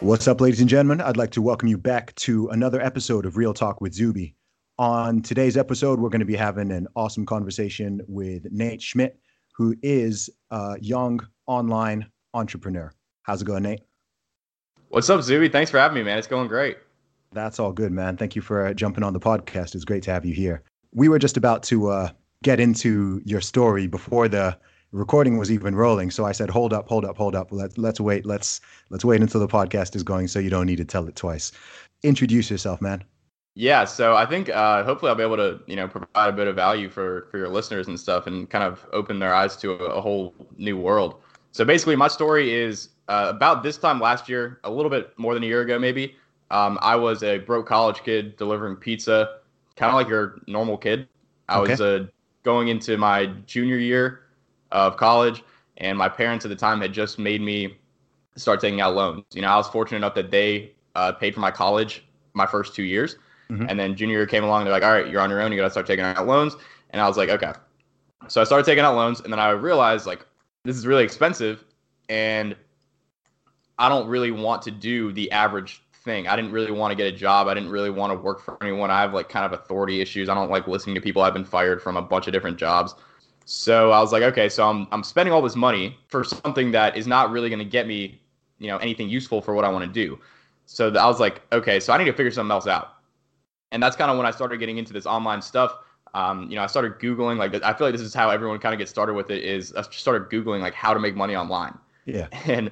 [0.00, 1.00] What's up, ladies and gentlemen?
[1.00, 4.34] I'd like to welcome you back to another episode of Real Talk with Zuby.
[4.78, 9.18] On today's episode, we're going to be having an awesome conversation with Nate Schmidt,
[9.56, 12.92] who is a young online entrepreneur.
[13.22, 13.80] How's it going, Nate?
[14.90, 15.48] What's up, Zuby?
[15.48, 16.18] Thanks for having me, man.
[16.18, 16.76] It's going great.
[17.32, 18.18] That's all good, man.
[18.18, 19.74] Thank you for uh, jumping on the podcast.
[19.74, 20.62] It's great to have you here.
[20.92, 22.10] We were just about to uh,
[22.42, 24.58] get into your story before the
[24.92, 26.10] recording was even rolling.
[26.10, 27.48] So I said, "Hold up, hold up, hold up.
[27.52, 28.26] Let's let's wait.
[28.26, 28.60] Let's
[28.90, 31.52] let's wait until the podcast is going, so you don't need to tell it twice."
[32.02, 33.04] Introduce yourself, man.
[33.54, 36.46] Yeah, so I think uh, hopefully I'll be able to, you know, provide a bit
[36.46, 39.72] of value for for your listeners and stuff, and kind of open their eyes to
[39.72, 41.16] a, a whole new world.
[41.52, 45.32] So basically, my story is uh, about this time last year, a little bit more
[45.32, 46.16] than a year ago, maybe.
[46.50, 49.38] Um, I was a broke college kid delivering pizza,
[49.74, 51.08] kind of like your normal kid.
[51.48, 51.72] I Okay.
[51.72, 52.06] was uh,
[52.42, 54.25] going into my junior year
[54.72, 55.42] of college,
[55.78, 57.76] and my parents at the time had just made me
[58.36, 59.24] start taking out loans.
[59.32, 62.04] You know, I was fortunate enough that they uh, paid for my college
[62.34, 63.16] my first two years,
[63.50, 63.66] Mhm.
[63.68, 64.64] and then junior year came along.
[64.64, 65.52] They're like, "All right, you're on your own.
[65.52, 66.56] You got to start taking out loans."
[66.90, 67.52] And I was like, "Okay."
[68.28, 70.26] So I started taking out loans, and then I realized like
[70.64, 71.64] this is really expensive,
[72.08, 72.56] and
[73.78, 76.26] I don't really want to do the average thing.
[76.28, 77.46] I didn't really want to get a job.
[77.46, 78.90] I didn't really want to work for anyone.
[78.90, 80.28] I have like kind of authority issues.
[80.28, 81.22] I don't like listening to people.
[81.22, 82.94] I've been fired from a bunch of different jobs.
[83.46, 86.96] So I was like, okay, so I'm I'm spending all this money for something that
[86.96, 88.20] is not really going to get me,
[88.58, 90.18] you know, anything useful for what I want to do.
[90.66, 92.94] So I was like, okay, so I need to figure something else out.
[93.70, 95.76] And that's kind of when I started getting into this online stuff.
[96.12, 98.74] Um, you know, I started googling like I feel like this is how everyone kind
[98.74, 99.44] of gets started with it.
[99.44, 102.26] Is I started googling like how to make money online Yeah.
[102.46, 102.70] and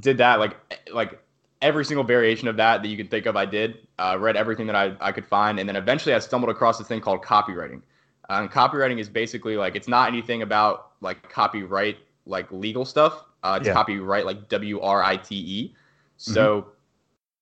[0.00, 0.56] did that like
[0.92, 1.20] like
[1.62, 4.66] every single variation of that that you can think of i did uh, read everything
[4.66, 7.80] that I, I could find and then eventually i stumbled across this thing called copywriting
[8.28, 13.24] and copywriting is basically like it's not anything about like copyright like legal stuff.
[13.42, 13.74] Uh, it's Yeah.
[13.74, 15.74] copyright like w-r-i-t-e
[16.16, 16.66] so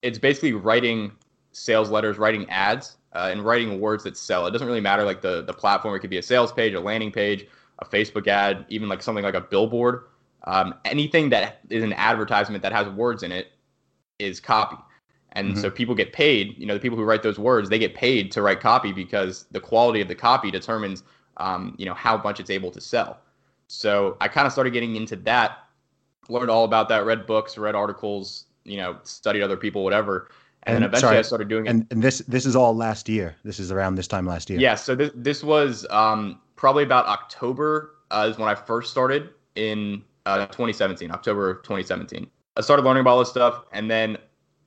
[0.02, 1.12] it's basically writing
[1.52, 4.46] sales letters writing ads uh, and writing words that sell.
[4.46, 5.94] It doesn't really matter like the the platform.
[5.94, 7.46] It could be a sales page a landing page
[7.78, 10.04] a facebook ad even like something like a billboard.
[10.44, 13.52] Um, anything that is an advertisement that has words in it
[14.18, 14.76] is copy.
[15.32, 15.60] And Mhm.
[15.60, 18.30] so people get paid, you know, the people who write those words, they get paid
[18.32, 21.02] to write copy because the quality of the copy determines,
[21.38, 23.18] um, you know, how much it's able to sell.
[23.68, 25.58] So I kind of started getting into that,
[26.28, 30.28] learned all about that, read books, read articles, you know, studied other people, whatever.
[30.64, 31.70] And, then eventually sorry, I started doing it.
[31.70, 33.34] And and this this is all last year.
[33.42, 34.60] This is around this time last year.
[34.60, 39.30] Yeah, so this this was um, probably about October uh, is when I first started
[39.56, 42.28] in uh, 2017, October of 2017.
[42.56, 44.18] I started learning about all this stuff, and then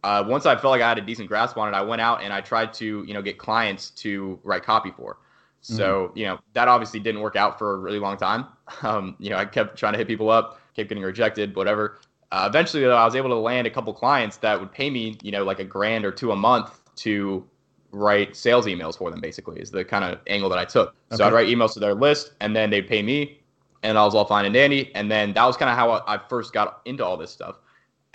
[0.05, 2.21] uh, once I felt like I had a decent grasp on it, I went out
[2.21, 5.17] and I tried to you know get clients to write copy for.
[5.61, 8.45] So you know that obviously didn't work out for a really long time.
[8.81, 11.99] Um, you know I kept trying to hit people up, kept getting rejected, whatever.
[12.31, 15.17] Uh, eventually, though, I was able to land a couple clients that would pay me,
[15.21, 17.45] you know, like a grand or two a month to
[17.91, 19.21] write sales emails for them.
[19.21, 20.95] Basically, is the kind of angle that I took.
[21.11, 23.39] So I'd write emails to their list, and then they'd pay me,
[23.83, 24.91] and I was all fine and dandy.
[24.95, 27.57] And then that was kind of how I first got into all this stuff.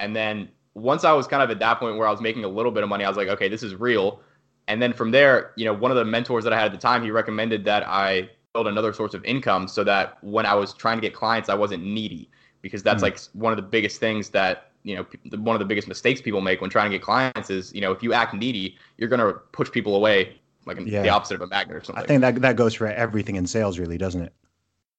[0.01, 2.49] And then once I was kind of at that point where I was making a
[2.49, 4.21] little bit of money, I was like, okay, this is real.
[4.69, 6.79] And then from there, you know, one of the mentors that I had at the
[6.79, 10.73] time, he recommended that I build another source of income so that when I was
[10.75, 12.31] trying to get clients, I wasn't needy
[12.63, 13.05] because that's mm.
[13.05, 15.07] like one of the biggest things that you know
[15.37, 17.93] one of the biggest mistakes people make when trying to get clients is you know
[17.93, 21.03] if you act needy, you're gonna push people away like yeah.
[21.03, 22.03] the opposite of a magnet or something.
[22.03, 24.33] I think that that goes for everything in sales, really, doesn't it?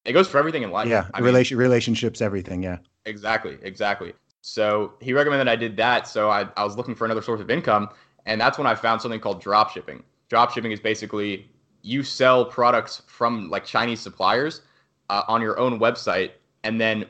[0.06, 0.88] It goes for everything in life.
[0.88, 2.64] Yeah, I relation mean, relationships, everything.
[2.64, 2.78] Yeah.
[3.06, 4.14] Exactly, exactly.
[4.42, 6.08] So he recommended I did that.
[6.08, 7.90] So I, I was looking for another source of income,
[8.26, 10.04] and that's when I found something called drop shipping.
[10.30, 11.50] Drop shipping is basically
[11.84, 14.62] you sell products from like Chinese suppliers
[15.10, 16.32] uh, on your own website,
[16.64, 17.06] and then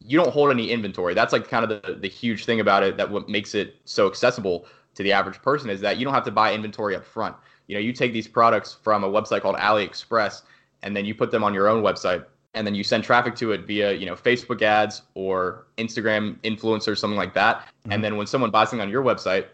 [0.00, 1.14] you don't hold any inventory.
[1.14, 4.06] That's like kind of the, the huge thing about it that what makes it so
[4.06, 7.36] accessible to the average person is that you don't have to buy inventory up front.
[7.66, 10.42] You know, you take these products from a website called AliExpress
[10.82, 13.52] and then you put them on your own website and then you send traffic to
[13.52, 17.58] it via, you know, Facebook ads or Instagram influencers, something like that.
[17.58, 17.92] Mm-hmm.
[17.92, 19.46] And then when someone buys something on your website,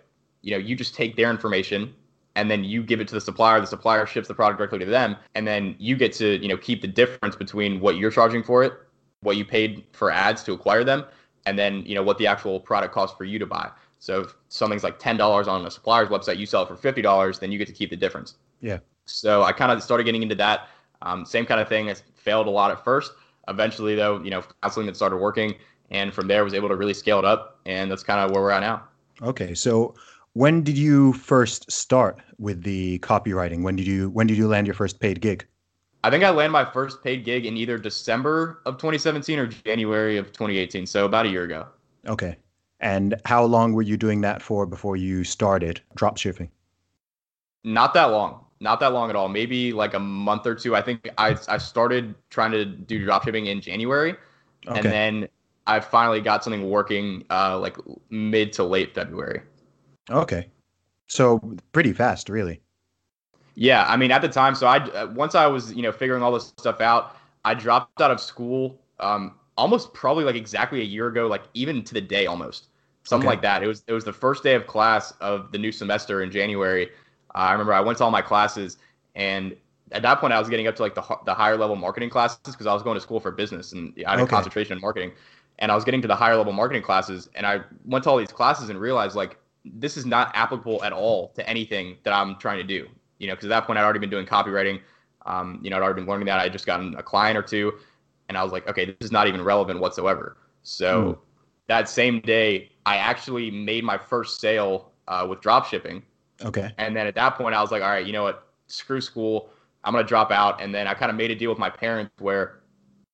[0.42, 1.94] you know, you just take their information
[2.36, 4.84] and then you give it to the supplier the supplier ships the product directly to
[4.84, 8.42] them and then you get to you know keep the difference between what you're charging
[8.42, 8.74] for it
[9.20, 11.04] what you paid for ads to acquire them
[11.46, 14.34] and then you know what the actual product costs for you to buy so if
[14.48, 17.66] something's like $10 on a supplier's website you sell it for $50 then you get
[17.66, 20.68] to keep the difference yeah so i kind of started getting into that
[21.06, 23.12] um, same kind of thing i failed a lot at first
[23.48, 25.54] eventually though you know counseling that started working
[25.90, 28.42] and from there was able to really scale it up and that's kind of where
[28.42, 28.82] we're at now
[29.22, 29.94] okay so
[30.36, 33.62] when did you first start with the copywriting?
[33.62, 35.46] When did you when did you land your first paid gig?
[36.04, 40.18] I think I landed my first paid gig in either December of 2017 or January
[40.18, 41.66] of 2018, so about a year ago.
[42.06, 42.36] Okay.
[42.80, 46.50] And how long were you doing that for before you started drop shipping?
[47.64, 48.44] Not that long.
[48.60, 49.28] Not that long at all.
[49.28, 50.74] Maybe like a month or two.
[50.74, 54.14] I think I I started trying to do drop shipping in January,
[54.66, 54.78] okay.
[54.78, 55.28] and then
[55.66, 57.76] I finally got something working uh, like
[58.10, 59.42] mid to late February.
[60.10, 60.48] Okay.
[61.06, 62.60] So pretty fast, really.
[63.54, 66.22] Yeah, I mean, at the time, so I uh, once I was you know figuring
[66.22, 70.84] all this stuff out, I dropped out of school um, almost probably like exactly a
[70.84, 72.68] year ago, like even to the day almost,
[73.04, 73.36] something okay.
[73.36, 73.62] like that.
[73.62, 76.90] It was it was the first day of class of the new semester in January.
[77.40, 78.78] I remember I went to all my classes,
[79.14, 79.56] and
[79.92, 82.38] at that point I was getting up to like the the higher level marketing classes
[82.44, 84.24] because I was going to school for business and I had okay.
[84.24, 85.12] a concentration in marketing,
[85.58, 88.16] and I was getting to the higher level marketing classes, and I went to all
[88.16, 92.36] these classes and realized like this is not applicable at all to anything that I'm
[92.36, 92.88] trying to do.
[93.18, 94.80] You know, because at that point I'd already been doing copywriting.
[95.24, 96.38] Um, you know, I'd already been learning that.
[96.38, 97.72] I had just gotten a client or two,
[98.28, 100.36] and I was like, okay, this is not even relevant whatsoever.
[100.62, 101.18] So mm.
[101.68, 106.02] that same day, I actually made my first sale uh, with drop shipping.
[106.44, 106.72] Okay.
[106.78, 108.48] And then at that point, I was like, all right, you know what?
[108.66, 109.50] Screw school.
[109.84, 110.60] I'm gonna drop out.
[110.60, 112.60] And then I kind of made a deal with my parents where,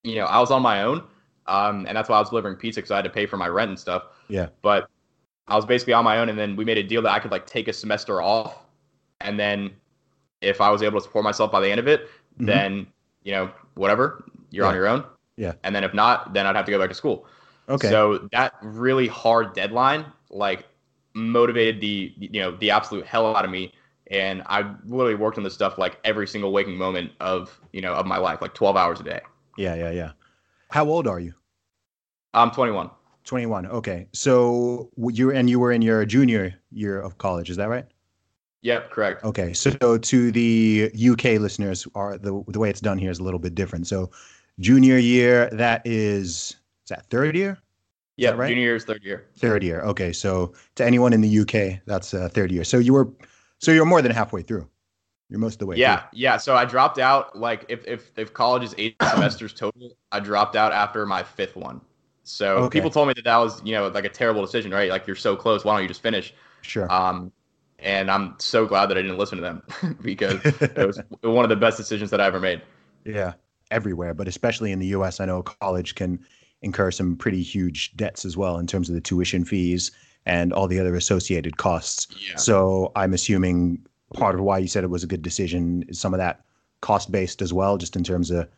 [0.02, 1.02] you know, I was on my own,
[1.46, 3.48] um, and that's why I was delivering pizza because I had to pay for my
[3.48, 4.04] rent and stuff.
[4.28, 4.48] Yeah.
[4.62, 4.88] But
[5.48, 7.30] I was basically on my own, and then we made a deal that I could
[7.30, 8.58] like take a semester off,
[9.20, 9.70] and then
[10.40, 12.46] if I was able to support myself by the end of it, mm-hmm.
[12.46, 12.86] then
[13.22, 14.68] you know whatever, you're yeah.
[14.68, 15.04] on your own.
[15.36, 15.52] Yeah.
[15.64, 17.26] And then if not, then I'd have to go back to school.
[17.68, 17.88] Okay.
[17.88, 20.66] So that really hard deadline, like,
[21.14, 23.72] motivated the you know the absolute hell out of me,
[24.10, 27.94] and I literally worked on this stuff like every single waking moment of you know
[27.94, 29.20] of my life, like 12 hours a day.
[29.56, 30.12] Yeah, yeah, yeah.
[30.70, 31.34] How old are you?
[32.34, 32.90] I'm 21.
[33.24, 33.66] 21.
[33.66, 34.06] Okay.
[34.12, 37.86] So you and you were in your junior year of college, is that right?
[38.62, 39.24] Yep, correct.
[39.24, 39.52] Okay.
[39.52, 43.40] So to the UK listeners, are the the way it's done here is a little
[43.40, 43.86] bit different.
[43.86, 44.10] So
[44.60, 47.58] junior year, that is is that third year?
[48.16, 48.48] Yeah, right?
[48.48, 49.26] junior year is third year.
[49.36, 49.80] Third year.
[49.80, 50.12] Okay.
[50.12, 52.64] So to anyone in the UK, that's uh, third year.
[52.64, 53.08] So you were
[53.58, 54.68] so you're more than halfway through.
[55.28, 55.76] You're most of the way.
[55.76, 56.08] Yeah, through.
[56.12, 56.36] yeah.
[56.36, 60.56] So I dropped out like if if if college is eight semesters total, I dropped
[60.56, 61.80] out after my fifth one.
[62.24, 62.78] So okay.
[62.78, 64.90] people told me that that was, you know, like a terrible decision, right?
[64.90, 65.64] Like you're so close.
[65.64, 66.32] Why don't you just finish?
[66.60, 66.92] Sure.
[66.92, 67.32] Um,
[67.78, 69.62] and I'm so glad that I didn't listen to them
[70.02, 72.62] because it was one of the best decisions that I ever made.
[73.04, 73.32] Yeah,
[73.70, 76.24] everywhere, but especially in the U.S., I know college can
[76.62, 79.90] incur some pretty huge debts as well in terms of the tuition fees
[80.24, 82.06] and all the other associated costs.
[82.28, 82.36] Yeah.
[82.36, 86.14] So I'm assuming part of why you said it was a good decision is some
[86.14, 86.44] of that
[86.80, 88.48] cost based as well, just in terms of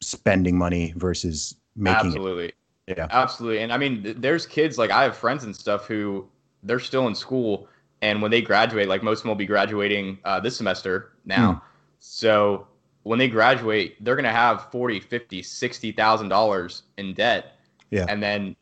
[0.00, 2.46] spending money versus making Absolutely.
[2.46, 2.54] it.
[2.96, 3.60] Yeah, absolutely.
[3.60, 6.26] And I mean, there's kids like I have friends and stuff who
[6.62, 7.68] they're still in school,
[8.00, 11.52] and when they graduate, like most of them will be graduating uh, this semester now.
[11.52, 11.58] Hmm.
[11.98, 12.66] So
[13.08, 17.54] when they graduate, they're gonna have forty, fifty, sixty thousand dollars in debt.
[17.90, 18.54] Yeah, and then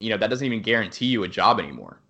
[0.00, 2.00] you know that doesn't even guarantee you a job anymore.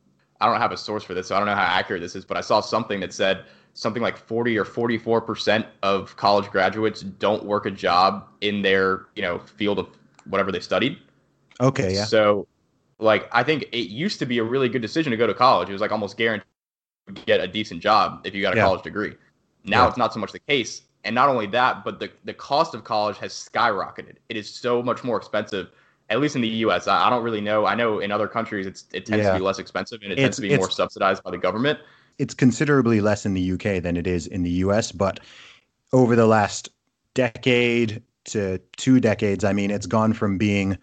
[0.40, 2.24] I don't have a source for this, so I don't know how accurate this is,
[2.24, 3.44] but I saw something that said
[3.74, 9.08] something like 40 or 44 percent of college graduates don't work a job in their
[9.14, 9.88] you know field of
[10.24, 10.96] whatever they studied.
[11.60, 12.06] Okay, yeah.
[12.06, 12.48] So,
[13.00, 15.68] like, I think it used to be a really good decision to go to college.
[15.68, 16.46] It was like almost guaranteed
[17.08, 18.64] to get a decent job if you got a Yeah.
[18.64, 19.12] college degree.
[19.64, 19.88] Now Yeah.
[19.88, 20.82] it's not so much the case.
[21.04, 24.16] And not only that, but the, the cost of college has skyrocketed.
[24.28, 25.70] It is so much more expensive,
[26.10, 26.86] at least in the US.
[26.86, 27.66] I, I don't really know.
[27.66, 29.32] I know in other countries it's it tends Yeah.
[29.32, 31.78] to be less expensive and it It's- tends to be more subsidized by the government.
[32.18, 35.18] it's considerably less in the UK than it is in the US, but
[35.92, 36.68] over the last
[37.14, 40.78] decade to two decades, I mean, it's gone from being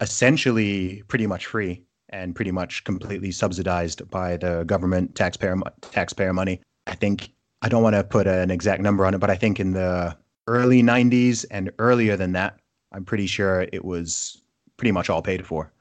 [0.00, 6.60] essentially pretty much free and pretty much completely subsidized by the government taxpayer taxpayer money.
[6.86, 7.30] I think
[7.62, 10.16] I don't want to put an exact number on it, but I think in the
[10.46, 12.58] early 90s and earlier than that,
[12.92, 14.40] I'm pretty sure it was
[14.76, 15.72] pretty much all paid for.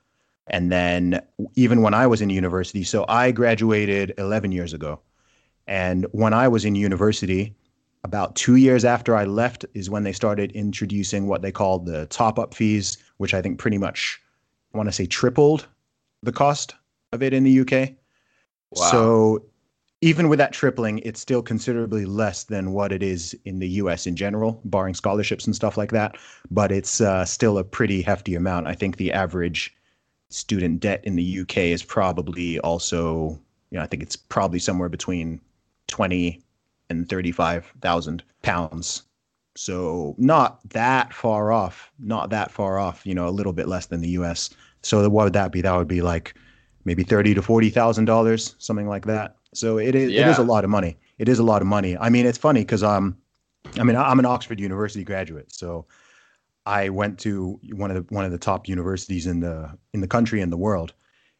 [0.47, 1.21] And then
[1.55, 4.99] even when I was in university, so I graduated 11 years ago.
[5.67, 7.53] And when I was in university,
[8.03, 12.05] about two years after I left is when they started introducing what they called the
[12.07, 14.19] top up fees, which I think pretty much,
[14.73, 15.67] I want to say, tripled
[16.23, 16.75] the cost
[17.11, 17.95] of it in the UK.
[18.71, 18.91] Wow.
[18.91, 19.45] So
[20.01, 24.05] even with that tripling, it's still considerably less than what it is in the US
[24.05, 26.17] in general, barring scholarships and stuff like that.
[26.51, 28.67] But it's uh, still a pretty hefty amount.
[28.67, 29.75] I think the average
[30.29, 33.39] student debt in the UK is probably also,
[33.71, 35.41] you know, I think it's probably somewhere between
[35.87, 36.41] 20
[36.89, 39.03] and 35,000 pounds.
[39.55, 43.87] So not that far off, not that far off, you know, a little bit less
[43.87, 44.51] than the US.
[44.83, 45.61] So what would that be?
[45.61, 46.35] That would be like
[46.85, 49.36] maybe 30 to 40,000 dollars, something like that.
[49.57, 50.97] So it is, it is a lot of money.
[51.17, 51.97] It is a lot of money.
[51.97, 53.17] I mean, it's funny because um,
[53.77, 55.85] I mean, I'm an Oxford University graduate, so
[56.65, 60.07] I went to one of the one of the top universities in the in the
[60.07, 60.93] country and the world.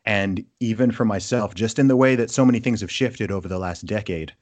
[0.06, 3.50] And even for myself, just in the way that so many things have shifted over
[3.50, 4.34] the last decade,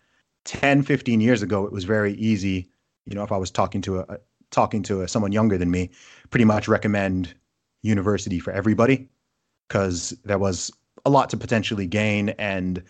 [0.44, 2.70] 10, 15 years ago, it was very easy.
[3.06, 4.20] You know, if I was talking to a
[4.52, 5.90] talking to a, someone younger than me,
[6.30, 7.34] pretty much recommend
[7.82, 9.10] university for everybody
[9.68, 10.72] because there was
[11.04, 12.84] a lot to potentially gain and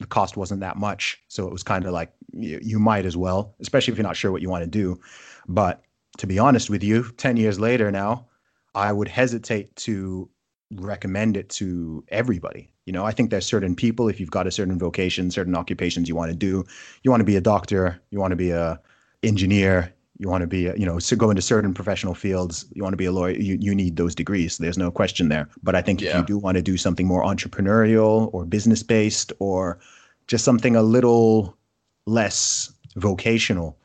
[0.00, 1.22] the cost wasn't that much.
[1.28, 4.16] So it was kind of like you, you might as well, especially if you're not
[4.16, 4.98] sure what you want to do.
[5.46, 5.82] But
[6.18, 8.26] to be honest with you, 10 years later now,
[8.74, 10.28] I would hesitate to
[10.72, 12.70] recommend it to everybody.
[12.86, 16.08] You know, I think there's certain people, if you've got a certain vocation, certain occupations
[16.08, 16.64] you want to do,
[17.02, 18.80] you want to be a doctor, you want to be a
[19.22, 22.82] engineer, you want to be, a, you know, so go into certain professional fields, you
[22.82, 24.58] want to be a lawyer, you, you need those degrees.
[24.58, 25.48] There's no question there.
[25.62, 29.32] But I think if you do want to do something more entrepreneurial or business based
[29.38, 29.78] or
[30.26, 31.56] just something a little
[32.04, 33.78] less vocational,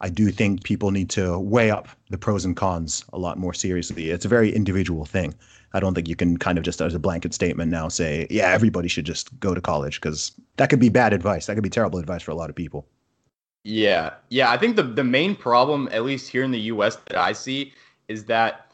[0.00, 3.52] I do think people need to weigh up the pros and cons a lot more
[3.52, 4.08] seriously.
[4.08, 5.34] It's a very individual thing.
[5.74, 8.52] I don't think you can kind of just as a blanket statement now say, yeah,
[8.52, 11.44] everybody should just go to college because that could be bad advice.
[11.44, 12.86] That could be terrible advice for a lot of people.
[13.64, 14.14] Yeah.
[14.28, 14.50] Yeah.
[14.50, 17.72] I think the, the main problem, at least here in the US, that I see
[18.08, 18.70] is that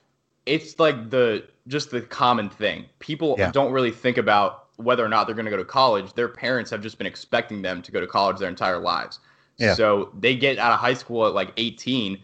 [0.47, 2.87] it's like the just the common thing.
[2.99, 3.51] People Yeah.
[3.53, 6.13] don't really think about whether or not they're going to go to college.
[6.15, 9.21] Their parents have just been expecting them to go to college their entire lives.
[9.59, 9.75] Yeah.
[9.75, 12.19] So they get out of high school at like 18.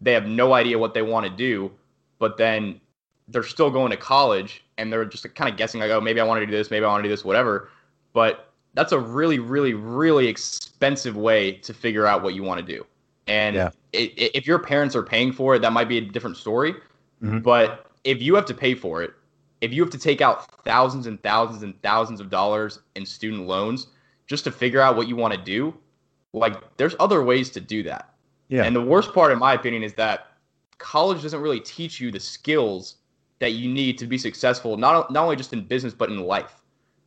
[0.00, 1.72] They have no idea what they want to do,
[2.18, 2.80] but then
[3.28, 6.24] they're still going to college and they're just kind of guessing like, oh, maybe I
[6.24, 7.70] want to do this, maybe I want to do this, whatever.
[8.12, 12.74] But that's a really, really, really expensive way to figure out what you want to
[12.76, 12.84] do.
[13.26, 13.70] And Yeah.
[13.94, 16.74] i- i- if your parents are paying for it, that might be a different story.
[17.22, 17.42] Mhm.
[17.42, 19.12] But if you have to pay for it,
[19.60, 23.46] if you have to take out thousands and thousands and thousands of dollars in student
[23.46, 23.86] loans
[24.26, 25.74] just to figure out what you want to do,
[26.32, 28.12] like there's other ways to do that.
[28.48, 28.64] Yeah.
[28.64, 30.32] And the worst part, in my opinion, is that
[30.78, 32.96] college doesn't really teach you the skills
[33.38, 36.61] that you need to be successful, not, not only just in business, but in life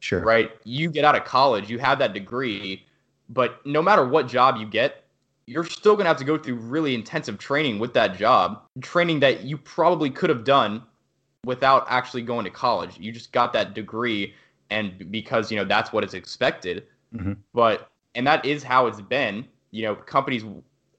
[0.06, 0.22] sure.
[0.22, 0.52] right?
[0.64, 2.86] You get out of college, you have that degree,
[3.30, 5.04] but no matter what job you get,
[5.48, 9.20] you're still going to have to go through really intensive training with that job, training
[9.22, 10.84] that you probably could have done
[11.44, 12.98] without actually going to college.
[13.00, 14.34] You just got that degree
[14.70, 16.88] and because, you know, that's what is expected.
[17.14, 17.38] Mhm.
[17.54, 19.46] But and that is how it's been.
[19.72, 20.44] You know, companies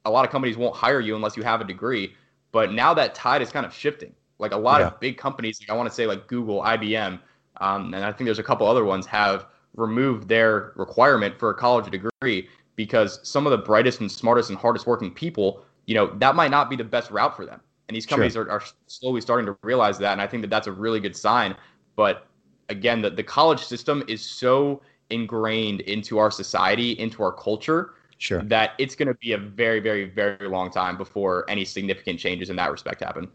[0.04, 2.14] a lot of companies won't hire you unless you have a degree,
[2.52, 4.12] but now that tide is kind of shifting.
[4.38, 4.88] Like a lot Yeah.
[4.88, 7.18] of big companies, like I want to say like Google, IBM,
[7.60, 11.54] um, and I think there's a couple other ones have removed their requirement for a
[11.54, 16.14] college degree because some of the brightest and smartest and hardest working people, you know,
[16.18, 17.60] that might not be the best route for them.
[17.88, 18.10] And these Sure.
[18.10, 20.12] companies are, are slowly starting to realize that.
[20.12, 21.54] And I think that that's a really good sign.
[21.94, 22.26] But
[22.68, 28.40] again, the, the college system is so ingrained into our society, into our culture, Sure.
[28.44, 32.48] that it's going to be a very, very, very long time before any significant changes
[32.48, 33.28] in that respect happen.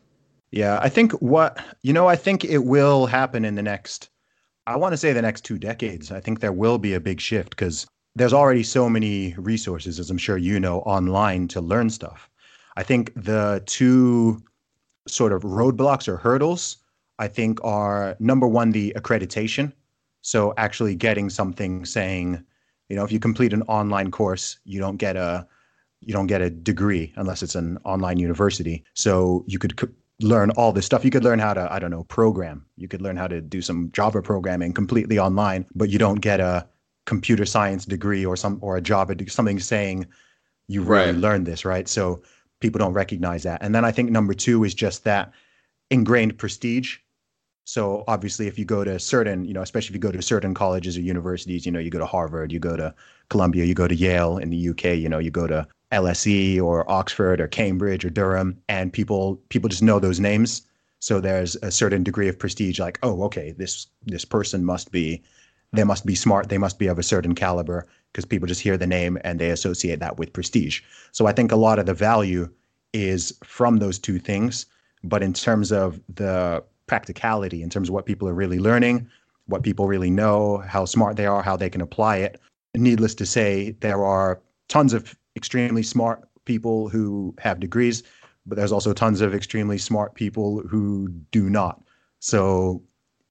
[0.51, 4.10] Yeah, I think what you know, I think it will happen in the next
[4.67, 6.12] I want to say the next two decades.
[6.12, 10.10] I think there will be a big shift because there's already so many resources, as
[10.10, 12.29] I'm sure you know, online to learn stuff.
[12.77, 14.41] I think the two
[15.08, 16.77] sort of roadblocks or hurdles,
[17.17, 19.74] I think, are number one, the accreditation.
[20.22, 22.43] So actually getting something saying,
[22.89, 25.48] you know, if you complete an online course, you don't get a
[26.01, 28.84] you don't get a degree unless it's an online university.
[28.96, 29.75] So you could
[30.23, 31.05] learn all this stuff.
[31.05, 32.65] You could learn how to, I don't know, program.
[32.77, 36.39] You could learn how to do some Java programming completely online, but you don't get
[36.39, 36.67] a
[37.05, 40.05] computer science degree or some or a Java something saying
[40.67, 41.15] you really Right.
[41.15, 41.87] learned this, right?
[41.87, 42.21] So
[42.59, 43.61] people don't recognize that.
[43.63, 45.33] And then I think number two is just that
[45.89, 46.97] ingrained prestige.
[47.65, 50.53] So obviously, if you go to certain, you know, especially if you go to certain
[50.53, 52.93] colleges or universities, you know, you go to Harvard, you go to
[53.29, 56.89] Columbia, you go to Yale in the UK, you know, you go to LSE or
[56.89, 60.62] Oxford or Cambridge or Durham, and people people just know those names.
[61.00, 65.21] So there's a certain degree of prestige, like, oh, okay, this this person must be,
[65.74, 68.77] they must be smart, they must be of a certain caliber, because people just hear
[68.77, 70.81] the name and they associate that with prestige.
[71.12, 72.50] So I think a lot of the value
[72.93, 74.65] is from those two things.
[75.03, 79.07] But in terms of the practicality, in terms of what people are really learning,
[79.48, 82.39] what people really know, how smart they are, how they can apply it,
[82.75, 88.03] needless to say, there are tons of extremely smart people who have degrees,
[88.45, 91.81] but there's also tons of extremely smart people who do not.
[92.19, 92.83] So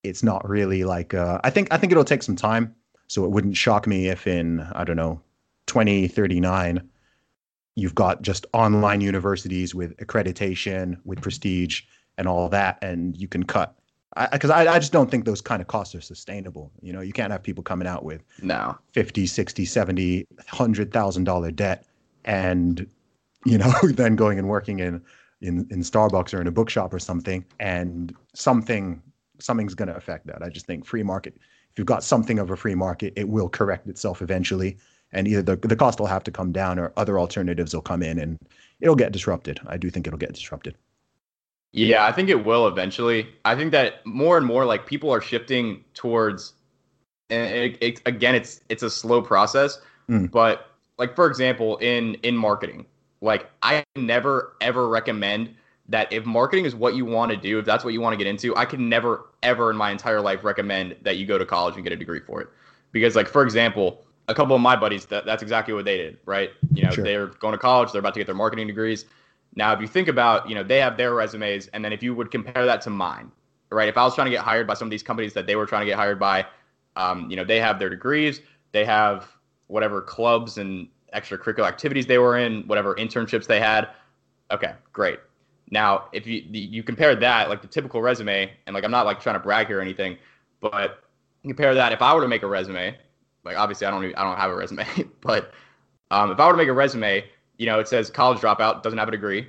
[0.03, 2.75] it's not really like uh, I think I think it'll take some time.
[3.07, 5.21] So it wouldn't shock me if in I don't know
[5.67, 6.83] 2039
[7.77, 11.83] you've got just online universities with accreditation, with prestige,
[12.19, 13.77] and all that, and you can cut.
[14.33, 16.73] Because I, I, I just don't think those kind of costs are sustainable.
[16.83, 18.77] You know, you can't have people coming out with No.
[18.93, 21.87] 50, 60, 70, 100,000 dollar debt
[22.25, 22.87] and
[23.45, 25.03] you know then going and working in
[25.41, 29.03] in in Starbucks or in a bookshop or something and something
[29.39, 30.43] something's going to affect that.
[30.43, 31.35] I just think free market
[31.73, 34.77] if you've got something of a free market, it will correct itself eventually
[35.13, 38.03] and either the the cost will have to come down or other alternatives will come
[38.03, 38.39] in and
[38.81, 39.61] it'll get disrupted.
[39.67, 40.77] I do think it'll get disrupted.
[41.73, 43.29] Yeah, I think it will eventually.
[43.45, 46.55] I think that more and more like people are shifting towards
[47.31, 50.29] and it, it, again it's it's a slow process, Mm.
[50.31, 50.70] but
[51.01, 52.87] like for example in in marketing,
[53.23, 55.55] like I never ever recommend
[55.89, 58.17] that if marketing is what you want to do, if that's what you want to
[58.19, 61.47] get into, I can never ever in my entire life recommend that you go to
[61.47, 62.49] college and get a degree for it.
[62.93, 66.19] Because like for example, a couple of my buddies that that's exactly what they did,
[66.27, 66.51] right?
[66.75, 67.03] You know, Sure.
[67.03, 69.07] they're going to college, they're about to get their marketing degrees.
[69.57, 72.15] Now, if you think about, you know, they have their resumes, and then if you
[72.15, 73.33] would compare that to mine,
[73.71, 73.89] right?
[73.89, 75.67] If I was trying to get hired by some of these companies that they were
[75.67, 76.47] trying to get hired by,
[76.95, 79.27] um, you know, they have their degrees, they have
[79.71, 83.89] whatever clubs and extracurricular activities they were in, whatever internships they had.
[84.51, 85.19] Okay, great.
[85.71, 89.21] Now, if you you compare that, like the typical resume, and like I'm not like
[89.21, 90.19] trying to brag here or anything,
[90.61, 91.05] but
[91.45, 91.93] compare that.
[91.93, 92.97] If I were to make a resume,
[93.45, 94.85] like obviously I don't even, I don't have a resume,
[95.21, 95.53] but
[96.11, 97.25] um, if I were to make a resume,
[97.59, 99.47] you know, it says college dropout, doesn't have a degree.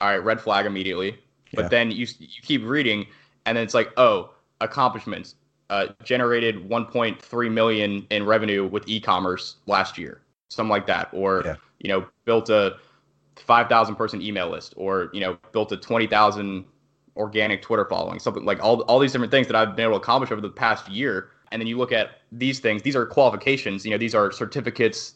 [0.00, 1.08] All right, red flag immediately.
[1.08, 1.62] Yeah.
[1.62, 3.06] But then you you keep reading,
[3.46, 5.34] and then it's like, oh, accomplishments.
[5.70, 11.56] Uh, generated 1.3 million in revenue with e-commerce last year, something like that, or Yeah.
[11.80, 12.76] you know, built a
[13.36, 16.64] 5,000 person email list, or you know, built a 20,000
[17.16, 20.02] organic Twitter following, something like all all these different things that I've been able to
[20.02, 21.30] accomplish over the past year.
[21.50, 23.84] And then you look at these things; these are qualifications.
[23.84, 25.14] You know, these are certificates,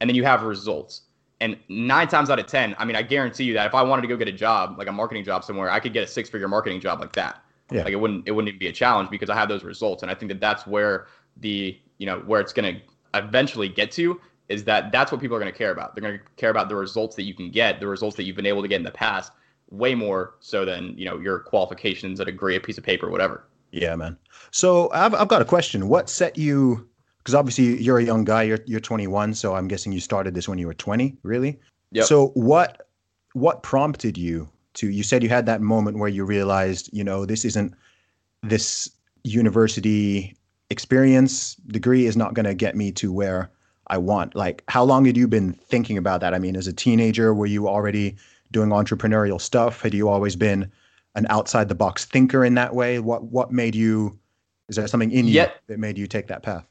[0.00, 1.02] and then you have results.
[1.40, 4.02] And nine times out of ten, I mean, I guarantee you that if I wanted
[4.02, 6.48] to go get a job, like a marketing job somewhere, I could get a six-figure
[6.48, 7.42] marketing job like that.
[7.70, 7.84] Yeah.
[7.84, 10.02] Like it wouldn't it wouldn't even be a challenge because I have those results.
[10.02, 11.06] And I think that that's where
[11.38, 12.80] the you know where it's going to
[13.18, 15.94] eventually get to is that that's what people are going to care about.
[15.94, 18.36] They're going to care about the results that you can get, the results that you've
[18.36, 19.32] been able to get in the past,
[19.70, 23.44] way more so than you know your qualifications, a degree, a piece of paper, whatever.
[23.72, 24.16] Yeah, man.
[24.52, 25.88] So I've I've got a question.
[25.88, 26.88] What set you?
[27.18, 28.44] Because obviously you're a young guy.
[28.44, 31.16] You're you're 21, so I'm guessing you started this when you were 20.
[31.24, 31.58] Really?
[31.90, 32.04] Yep.
[32.06, 32.88] So what
[33.32, 34.88] what prompted you to?
[34.90, 37.74] You said you had that moment where you realized, you know, this isn't
[38.42, 38.90] this
[39.24, 40.36] university
[40.70, 43.50] experience degree is not going to get me to where
[43.88, 44.34] I want.
[44.34, 46.34] Like, how long had you been thinking about that?
[46.34, 48.16] I mean, as a teenager, were you already
[48.52, 49.82] doing entrepreneurial stuff?
[49.82, 50.70] Had you always been
[51.14, 52.98] an outside the box thinker in that way?
[52.98, 54.18] What what made you?
[54.68, 56.66] Is there something in you that made you take that path?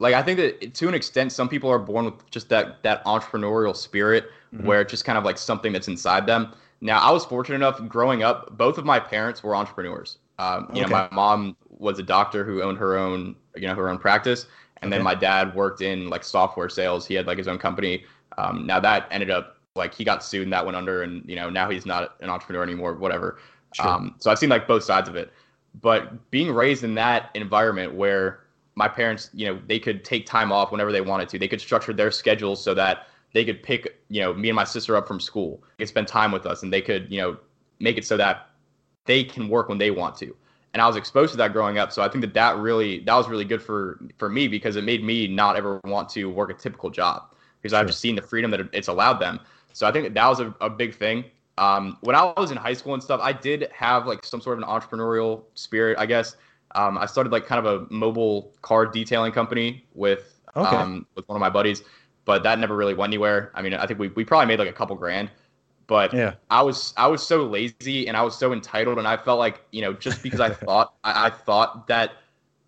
[0.00, 3.04] like I think that to an extent, some people are born with just that that
[3.04, 4.64] entrepreneurial spirit, Mhm.
[4.64, 6.52] where it's just kind of like something that's inside them.
[6.80, 8.56] Now, I was fortunate enough growing up.
[8.56, 10.18] Both of my parents were entrepreneurs.
[10.38, 10.82] Um, you Okay.
[10.82, 14.46] know, my mom was a doctor who owned her own, you know, her own practice,
[14.82, 17.04] and then my dad worked in like software sales.
[17.06, 18.04] He had like his own company.
[18.36, 21.34] Um, now that ended up like he got sued and that went under, and you
[21.34, 22.94] know now he's not an entrepreneur anymore.
[22.94, 23.38] Whatever.
[23.72, 23.90] Sure.
[23.90, 25.32] Um, so I've seen like both sides of it.
[25.80, 28.44] But being raised in that environment where
[28.76, 31.38] my parents, you know, they could take time off whenever they wanted to.
[31.38, 34.64] They could structure their schedules so that they could pick, you know, me and my
[34.64, 35.62] sister up from school.
[35.76, 37.36] They could spend time with us and they could, you know,
[37.78, 38.50] make it so that
[39.04, 40.34] they can work when they want to.
[40.74, 43.14] And I was exposed to that growing up, so I think that that really that
[43.14, 46.50] was really good for for me because it made me not ever want to work
[46.50, 49.40] a typical job because I've just seen the freedom that it's allowed them.
[49.72, 51.24] So I think that, that was a, a big thing.
[51.56, 54.58] Um, when I was in high school and stuff, I did have like some sort
[54.58, 56.36] of an entrepreneurial spirit, I guess.
[56.74, 60.76] Um, I started like kind of a mobile car detailing company with Okay.
[60.76, 61.82] um, with one of my buddies,
[62.28, 63.50] but that never really went anywhere.
[63.56, 65.30] I mean, I think we, we probably made like a couple grand,
[65.88, 66.34] but Yeah.
[66.50, 69.62] I was I was so lazy and I was so entitled, and I felt like
[69.72, 72.12] you know just because I thought I, I thought that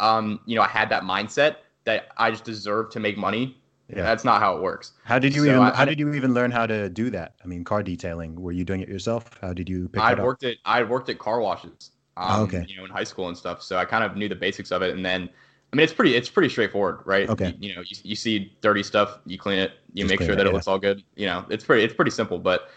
[0.01, 3.57] um, you know I had that mindset that I just deserved to make money.
[3.89, 4.03] Yeah.
[4.03, 4.93] That's not how it works.
[5.05, 7.35] How did you So even I- how did you even learn how to do that?
[7.45, 8.41] I mean, car detailing.
[8.41, 9.37] Were you doing it yourself?
[9.43, 10.25] How did you pick I it up?
[10.25, 11.91] worked at I worked at car washes.
[12.17, 12.65] Um, Oh, okay.
[12.69, 14.83] You know, in high school and stuff, so I kind of knew the basics of
[14.83, 14.95] it.
[14.95, 15.29] And then,
[15.73, 17.29] I mean, it's pretty it's pretty straightforward, right?
[17.29, 17.55] Okay.
[17.61, 20.35] You, you know, you, you see dirty stuff, you clean it, you Just make sure
[20.35, 20.55] that it yeah.
[20.55, 21.03] looks all good.
[21.15, 22.39] You know, it's pretty it's pretty simple.
[22.39, 22.71] But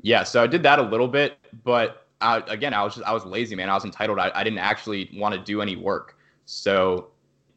[0.00, 3.12] yeah, so I did that a little bit, but I, again, I was just I
[3.12, 3.68] was lazy, man.
[3.68, 4.18] I was entitled.
[4.18, 6.16] I, I didn't actually want to do any work.
[6.46, 7.08] So,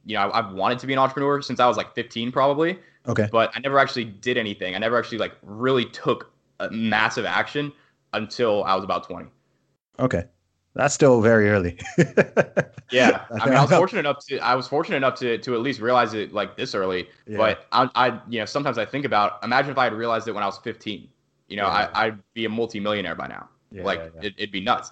[0.06, 2.78] you know, I, I've wanted to be an entrepreneur since I was like 15, probably
[3.08, 3.28] Okay.
[3.32, 4.76] but I never actually did anything.
[4.76, 7.72] I never actually like really took a massive action
[8.14, 9.28] until I was about 20.
[10.00, 10.24] Okay.
[10.76, 11.78] That's still very early.
[12.94, 15.62] Yeah, I mean, I was fortunate enough to I was fortunate enough to to at
[15.62, 17.10] least realize it like this early.
[17.26, 17.38] Yeah.
[17.38, 20.34] But I, I, you know, sometimes I think about imagine if I had realized it
[20.34, 21.10] when I was 15.
[21.48, 21.90] You know, Yeah.
[21.94, 23.50] I, I'd be a multimillionaire by now.
[23.72, 24.14] Yeah, like.
[24.22, 24.92] It, it'd be nuts.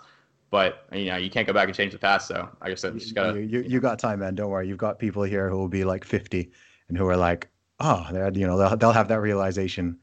[0.50, 2.28] But you know, you can't go back and change the past.
[2.28, 3.40] So I guess I just gotta.
[3.40, 4.36] you, you, you got time, man.
[4.36, 4.68] Don't worry.
[4.68, 6.52] You've got people here who will be like 50
[6.90, 7.48] and who are like,
[7.80, 9.98] oh, they're, you know, they'll, they'll have that realization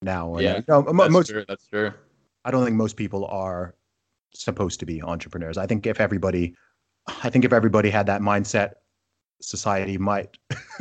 [0.00, 0.36] now.
[0.38, 1.44] Yeah, no, that's most, true.
[1.46, 1.92] That's true.
[2.44, 3.76] I don't think most people are
[4.34, 5.58] supposed to be entrepreneurs.
[5.58, 6.54] I think if everybody,
[7.22, 8.74] I think if everybody had that mindset,
[9.40, 10.38] society might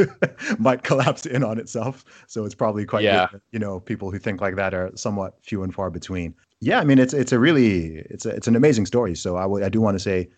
[0.59, 2.05] might collapse in on itself.
[2.27, 3.27] So it's probably quite Yeah.
[3.31, 6.35] good you know people who think like that are somewhat few and far between.
[6.59, 9.15] Yeah, I mean it's it's a really it's a, it's an amazing story.
[9.15, 10.29] So I would I do want to say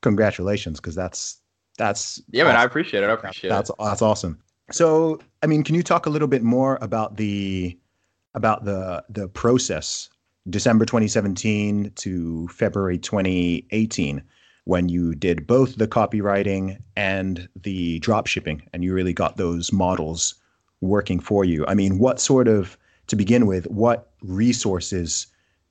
[0.00, 1.40] congratulations because that's
[1.78, 3.10] that's Yeah, man, I appreciate it.
[3.10, 3.76] I appreciate that's it.
[3.78, 4.38] that's awesome.
[4.70, 7.76] So, I mean, can you talk a little bit more about the
[8.34, 10.08] about the the process,
[10.50, 14.22] December 2017 to February 2018,
[14.64, 19.72] when you did both the copywriting and the drop shipping, and you really got those
[19.72, 20.34] models
[20.80, 21.64] working for you?
[21.66, 22.76] I mean, what sort of
[23.08, 25.26] to begin with, what resources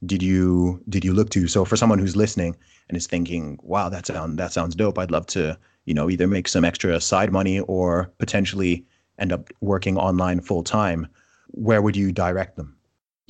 [0.05, 1.47] did you did you look to?
[1.47, 2.55] So, for someone who's listening
[2.87, 4.97] and is thinking, "Wow, that sound that sounds dope.
[4.97, 8.85] I'd love to." you know, either make some extra side money or potentially
[9.19, 11.07] end up working online full time,
[11.47, 12.75] where would you direct them?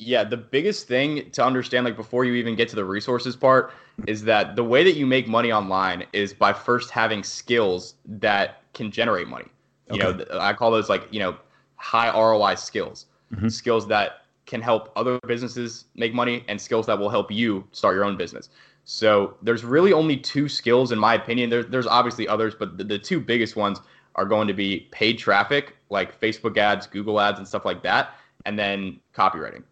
[0.04, 3.72] Yeah, the biggest thing to understand, like before you even get to the resources part,
[4.06, 8.62] is that the way that you make money online is by first having skills that
[8.74, 9.46] can generate money.
[9.90, 10.18] You know, Okay.
[10.24, 11.36] th- I call those like, you know,
[11.76, 13.50] high ROI skills, Mhm.
[13.52, 17.94] skills that can help other businesses make money and skills that will help you start
[17.94, 18.48] your own business.
[18.84, 21.48] So there's really only two skills, in my opinion.
[21.50, 23.80] There, there's obviously others, but the, the two biggest ones
[24.16, 28.14] are going to be paid traffic, like Facebook ads, Google ads, and stuff like that,
[28.46, 29.62] and then copywriting.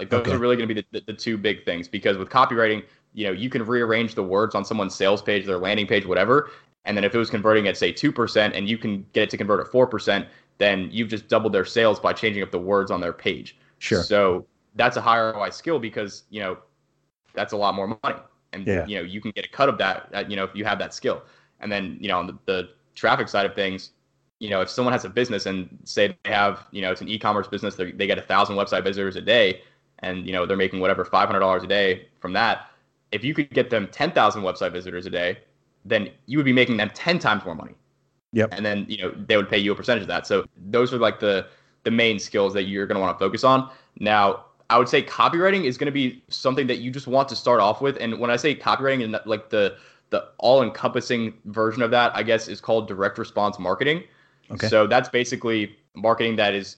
[0.00, 0.32] Like those Okay.
[0.32, 2.84] are really going to be the, the, the two big things because with copywriting,
[3.14, 6.50] you know, you can rearrange the words on someone's sales page, their landing page, whatever.
[6.86, 9.30] And then if it was converting at say two percent, and you can get it
[9.30, 10.26] to convert at four percent,
[10.58, 13.58] then you've just doubled their sales by changing up the words on their page.
[13.78, 14.02] Sure.
[14.02, 16.58] So that's a higher ROI skill because you know
[17.34, 18.18] that's a lot more money,
[18.52, 18.86] and Yeah.
[18.86, 20.10] you know you can get a cut of that.
[20.14, 21.22] uh, You know if you have that skill,
[21.60, 23.92] and then you know on the, the traffic side of things,
[24.38, 27.08] you know if someone has a business and say they have you know it's an
[27.08, 29.62] e-commerce business, they they get a thousand website visitors a day,
[30.02, 32.70] and you know they're making whatever five hundred dollars a day from that.
[33.12, 35.38] If you could get them ten thousand website visitors a day,
[35.84, 37.74] then you would be making them ten times more money
[38.32, 38.50] Yep.
[38.52, 40.26] and then you know they would pay you a percentage of that.
[40.26, 41.46] So those are like the
[41.82, 43.70] the main skills that you're going to want to focus on.
[43.98, 47.36] Now, I would say copywriting is going to be something that you just want to
[47.36, 47.96] start off with.
[47.98, 49.76] And when I say copywriting and like the
[50.10, 54.04] the all encompassing version of that, I guess is called direct response marketing.
[54.50, 54.68] Okay.
[54.68, 56.76] So that's basically marketing that is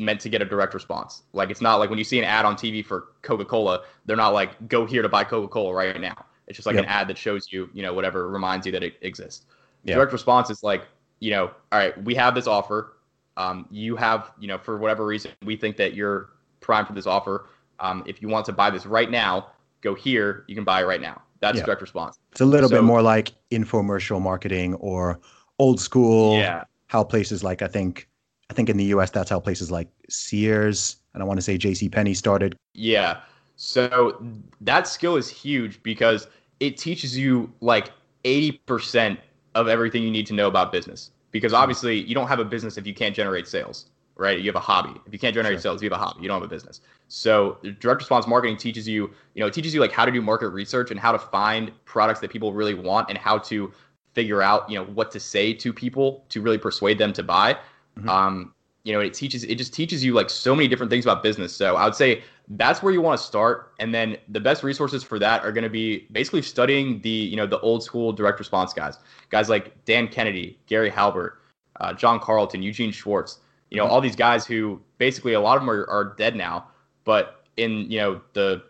[0.00, 1.22] meant to get a direct response.
[1.32, 4.30] Like it's not like when you see an ad on TV for Coca-Cola, they're not
[4.32, 6.24] like go here to buy Coca-Cola right now.
[6.46, 6.84] It's just like Yep.
[6.84, 9.46] an ad that shows you, you know, whatever reminds you that it exists.
[9.84, 9.94] Yeah.
[9.94, 10.82] Direct response is like,
[11.20, 12.96] you know, all right, we have this offer.
[13.36, 17.06] Um, you have, you know, for whatever reason, we think that you're prime for this
[17.06, 17.46] offer.
[17.78, 19.48] Um, if you want to buy this right now,
[19.80, 20.44] go here.
[20.48, 21.22] You can buy it right now.
[21.40, 21.64] That's Yeah.
[21.64, 22.18] direct response.
[22.32, 25.20] It's a little bit more like infomercial marketing or
[25.58, 26.36] old school.
[26.36, 26.64] Yeah.
[26.88, 28.08] How places like I think
[28.50, 29.10] I think in the U.S.
[29.10, 31.88] that's how places like Sears and I want to say J.C.
[31.88, 32.56] Penney started.
[32.74, 33.20] Yeah.
[33.54, 34.22] So
[34.60, 36.26] that skill is huge because
[36.58, 37.92] it teaches you like
[38.24, 39.18] 80%
[39.54, 41.12] of everything you need to know about business.
[41.30, 43.86] Because obviously, you don't have a business if you can't generate sales,
[44.16, 44.40] right?
[44.40, 45.00] You have a hobby.
[45.06, 45.60] If you can't generate Sure.
[45.60, 46.22] sales, you have a hobby.
[46.22, 46.80] You don't have a business.
[47.06, 50.20] So direct response marketing teaches you, you know, it teaches you like how to do
[50.20, 53.72] market research and how to find products that people really want and how to
[54.12, 57.56] figure out, you know, what to say to people to really persuade them to buy.
[58.02, 58.08] Mhm.
[58.08, 61.22] Um, you know, it teaches it just teaches you like so many different things about
[61.22, 61.54] business.
[61.54, 63.72] So I would say that's where you want to start.
[63.78, 67.36] And then the best resources for that are going to be basically studying the, you
[67.36, 71.40] know, the old school direct response guys, guys like Dan Kennedy, Gary Halbert,
[71.80, 73.38] uh, John Carlton, Eugene Schwartz,
[73.70, 76.66] you know, all these guys who basically a lot of them are, are dead now,
[77.04, 78.62] but in, you know, the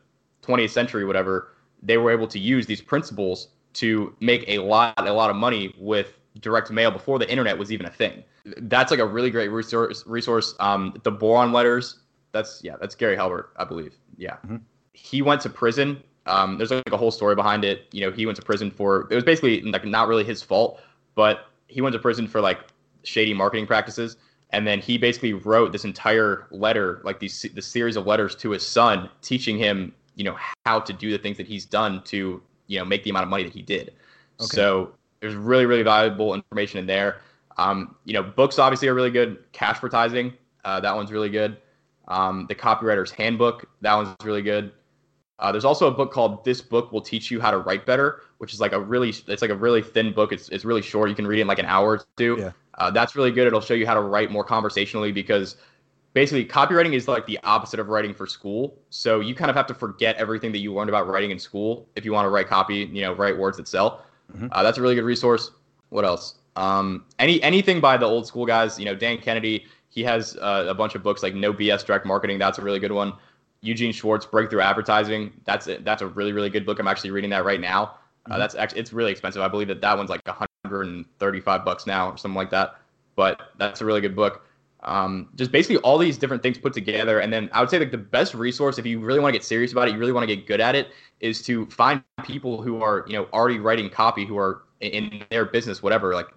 [0.42, 5.12] 20th century, whatever, they were able to use these principles to make a lot, a
[5.12, 8.22] lot of money with direct mail before the internet was even a thing.
[8.44, 10.04] That's like a really great resource.
[10.06, 10.54] Resource.
[10.60, 12.00] Um, the Boron letters.
[12.32, 12.76] That's yeah.
[12.80, 13.94] That's Gary Halbert, I believe.
[14.16, 14.36] Yeah.
[14.46, 14.60] Mhm.
[14.92, 16.02] He went to prison.
[16.26, 17.86] Um, there's like a whole story behind it.
[17.92, 20.80] You know, he went to prison for it was basically like not really his fault,
[21.14, 22.60] but he went to prison for like
[23.02, 24.16] shady marketing practices.
[24.52, 28.50] And then he basically wrote this entire letter, like these the series of letters to
[28.50, 32.42] his son, teaching him, you know, how to do the things that he's done to,
[32.66, 33.92] you know, make the amount of money that he did.
[34.40, 34.56] Okay.
[34.56, 37.20] So there's really, really valuable information in there.
[37.60, 39.52] Um, you know, books obviously are really good.
[39.52, 40.32] Cashvertising,
[40.64, 41.58] uh, that one's really good.
[42.08, 44.72] Um, the Copywriter's Handbook, that one's really good.
[45.38, 48.22] Uh, there's also a book called This Book Will Teach You How to Write Better,
[48.38, 50.32] which is like a really, it's like a really thin book.
[50.32, 51.10] It's, it's really short.
[51.10, 52.36] You can read it in like an hour or two.
[52.38, 52.52] Yeah.
[52.78, 53.46] Uh, that's really good.
[53.46, 55.56] It'll show you how to write more conversationally because
[56.14, 58.78] basically copywriting is like the opposite of writing for school.
[58.88, 61.86] So you kind of have to forget everything that you learned about writing in school
[61.94, 64.04] if you want to write copy, you know, write words that sell.
[64.34, 64.48] Mhm.
[64.50, 65.50] Uh, that's a really good resource.
[65.90, 66.36] What else?
[66.60, 68.78] Um, any anything by the old school guys.
[68.78, 69.64] You know, Dan Kennedy.
[69.88, 72.38] He has uh, a bunch of books like No BS Direct Marketing.
[72.38, 73.12] That's a really good one.
[73.62, 75.32] Eugene Schwartz, Breakthrough Advertising.
[75.44, 76.78] That's a, that's a really really good book.
[76.78, 77.94] I'm actually reading that right now.
[78.30, 78.38] Uh, Mhm.
[78.38, 79.42] that's actually it's really expensive.
[79.42, 82.76] I believe that that one's like 135 bucks now or something like that.
[83.16, 84.46] But that's a really good book.
[84.82, 87.90] Um, just basically all these different things put together, and then I would say like
[87.90, 90.26] the best resource if you really want to get serious about it, you really want
[90.28, 90.88] to get good at it,
[91.20, 95.44] is to find people who are you know already writing copy, who are in their
[95.44, 96.14] business, whatever.
[96.14, 96.28] Like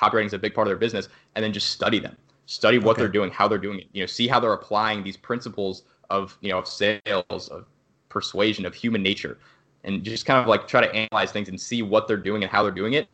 [0.00, 2.92] copywriting is a big part of their business, and then just study them, study what
[2.92, 3.02] Okay.
[3.02, 3.86] they're doing, how they're doing it.
[3.92, 7.66] You know, see how they're applying these principles of you know of sales, of
[8.08, 9.38] persuasion, of human nature,
[9.84, 12.52] and just kind of like try to analyze things and see what they're doing and
[12.52, 13.08] how they're doing it,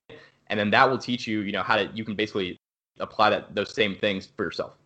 [0.48, 2.58] and then that will teach you you know how to you can basically
[3.00, 4.76] apply that those same things for yourself.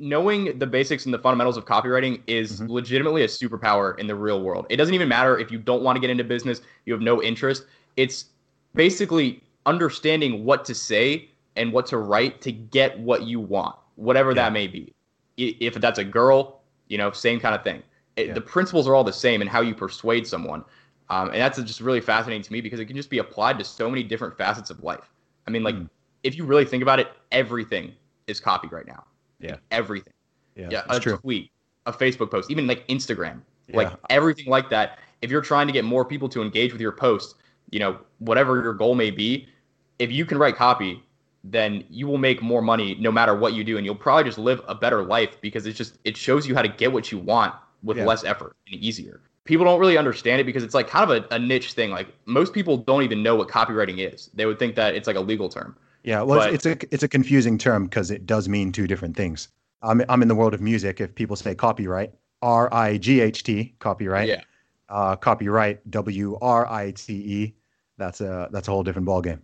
[0.00, 2.68] Knowing the basics and the fundamentals of copywriting is Mhm.
[2.68, 4.66] legitimately a superpower in the real world.
[4.68, 7.22] It doesn't even matter if you don't want to get into business, you have no
[7.22, 7.66] interest.
[7.96, 8.26] It's
[8.74, 14.30] basically understanding what to say and what to write to get what you want, whatever
[14.30, 14.34] Yeah.
[14.44, 14.92] that may be.
[15.36, 17.82] If that's a girl, you know, same kind of thing.
[18.16, 18.34] It, Yeah.
[18.34, 20.64] The principles are all the same in how you persuade someone.
[21.10, 23.64] Um, and that's just really fascinating to me because it can just be applied to
[23.64, 25.10] so many different facets of life.
[25.46, 25.90] I mean, like, Mm.
[26.22, 27.92] if you really think about it, everything
[28.26, 29.04] is copied right now.
[29.40, 29.52] Yeah.
[29.52, 30.12] Like, everything.
[30.56, 31.18] Yeah, Yeah, a true.
[31.18, 31.50] tweet,
[31.86, 33.40] a Facebook post, even like Instagram,
[33.72, 34.98] like everything like that.
[35.20, 37.36] If you're trying to get more people to engage with your post,
[37.70, 39.48] you know, whatever your goal may be,
[39.98, 41.02] if you can write copy,
[41.44, 44.38] then you will make more money no matter what you do, and you'll probably just
[44.38, 47.18] live a better life because it's just it shows you how to get what you
[47.18, 48.06] want with Yeah.
[48.06, 49.20] less effort and easier.
[49.44, 51.90] People don't really understand it because it's like kind of a, a niche thing.
[51.90, 54.30] Like most people don't even know what copywriting is.
[54.32, 55.76] They would think that it's like a legal term.
[56.02, 58.86] Yeah, well, But- it's, it's a it's a confusing term because it does mean two
[58.86, 59.48] different things.
[59.82, 60.98] I'm I'm in the world of music.
[61.00, 64.40] If people say copyright, R I G H T, copyright, Yeah.
[64.88, 67.54] uh, copyright, W R I T E,
[67.98, 69.40] that's a that's a whole different ballgame.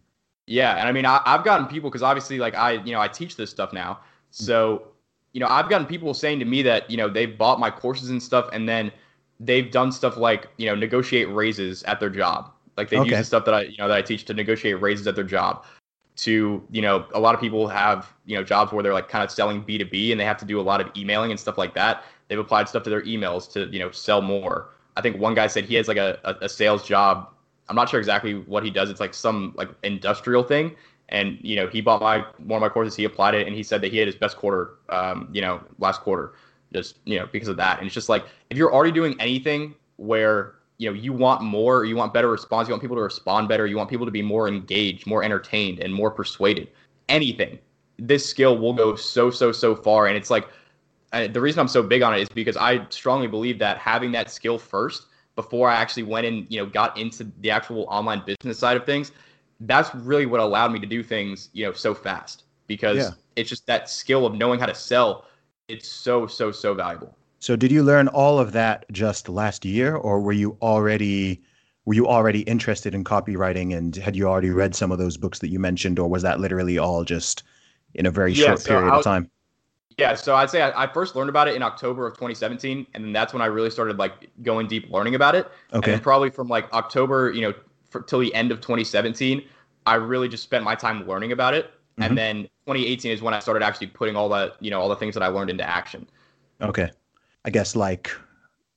[0.50, 3.06] Yeah, and I mean, I, I've gotten people because obviously, like I, you know, I
[3.06, 3.94] teach this stuff now.
[3.94, 4.44] Mm-hmm.
[4.46, 4.88] So,
[5.32, 8.10] you know, I've gotten people saying to me that you know they've bought my courses
[8.10, 8.90] and stuff, and then
[9.38, 12.50] they've done stuff like you know negotiate raises at their job.
[12.76, 13.10] Like they've Okay.
[13.10, 15.24] used the stuff that I, you know, that I teach to negotiate raises at their
[15.24, 15.64] job.
[16.16, 19.22] To you know, a lot of people have you know jobs where they're like kind
[19.22, 21.38] of selling B two B, and they have to do a lot of emailing and
[21.38, 22.04] stuff like that.
[22.26, 24.70] They've applied stuff to their emails to you know sell more.
[24.96, 27.28] I think one guy said he has like a, a sales job
[27.70, 28.90] I'm not sure exactly what he does.
[28.90, 30.74] It's like some like industrial thing.
[31.08, 32.96] And you know, he bought my one of my courses.
[32.96, 35.60] He applied it, and he said that he had his best quarter, um, you know,
[35.78, 36.34] last quarter,
[36.72, 37.78] just you know, because of that.
[37.78, 41.78] And it's just like if you're already doing anything where you know you want more,
[41.78, 44.12] or you want better response, you want people to respond better, you want people to
[44.12, 46.68] be more engaged, more entertained, and more persuaded.
[47.08, 47.58] Anything,
[47.98, 50.06] this skill will go so so so far.
[50.06, 50.48] And it's like
[51.12, 54.12] uh, the reason I'm so big on it is because I strongly believe that having
[54.12, 55.06] that skill first
[55.42, 58.84] before I actually went and you know got into the actual online business side of
[58.86, 59.12] things,
[59.60, 63.14] that's really what allowed me to do things you know so fast because Yeah.
[63.36, 65.26] it's just that skill of knowing how to sell.
[65.68, 67.16] It's so so so valuable.
[67.40, 71.42] So did you learn all of that just last year, or were you already
[71.84, 75.38] were you already interested in copywriting and had you already read some of those books
[75.40, 77.42] that you mentioned, or was that literally all just
[77.94, 79.30] in a very Yeah, short so period of time?
[80.00, 83.04] Yeah, so I'd say I, I, first learned about it in October of 2017, and
[83.04, 85.50] then that's when I really started like going deep learning about it.
[85.74, 85.92] Okay.
[85.92, 87.52] And probably from like October, you know,
[87.90, 89.42] for, till the end of 2017,
[89.84, 91.66] I really just spent my time learning about it.
[91.66, 92.02] Mm-hmm.
[92.02, 92.36] And then
[92.66, 95.22] 2018 is when I started actually putting all that, you know, all the things that
[95.22, 96.08] I learned into action.
[96.62, 96.90] Okay,
[97.44, 98.10] I guess like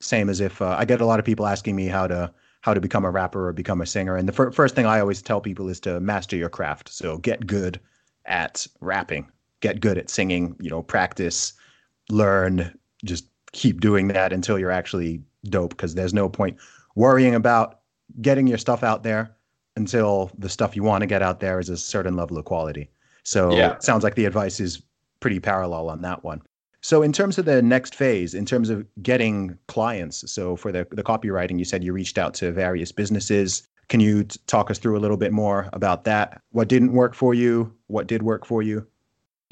[0.00, 2.74] same as if uh, I get a lot of people asking me how to how
[2.74, 5.22] to become a rapper or become a singer, and the fir- first thing I always
[5.22, 6.90] tell people is to master your craft.
[6.90, 7.80] So get good
[8.26, 10.56] at rapping, get good at singing.
[10.60, 11.52] You know, practice,
[12.10, 15.70] learn, just keep doing that until you're actually dope.
[15.70, 16.56] Because there's no point
[16.94, 17.80] worrying about
[18.20, 19.34] getting your stuff out there
[19.76, 22.88] until the stuff you want to get out there is a certain level of quality.
[23.24, 23.78] So yeah.
[23.78, 24.82] sounds like the advice is
[25.20, 26.42] pretty parallel on that one.
[26.84, 30.86] So in terms of the next phase, in terms of getting clients, so for the
[30.90, 33.66] the copywriting, you said you reached out to various businesses.
[33.88, 36.42] Can you talk us through a little bit more about that?
[36.50, 37.72] What didn't work for you?
[37.86, 38.86] What did work for you?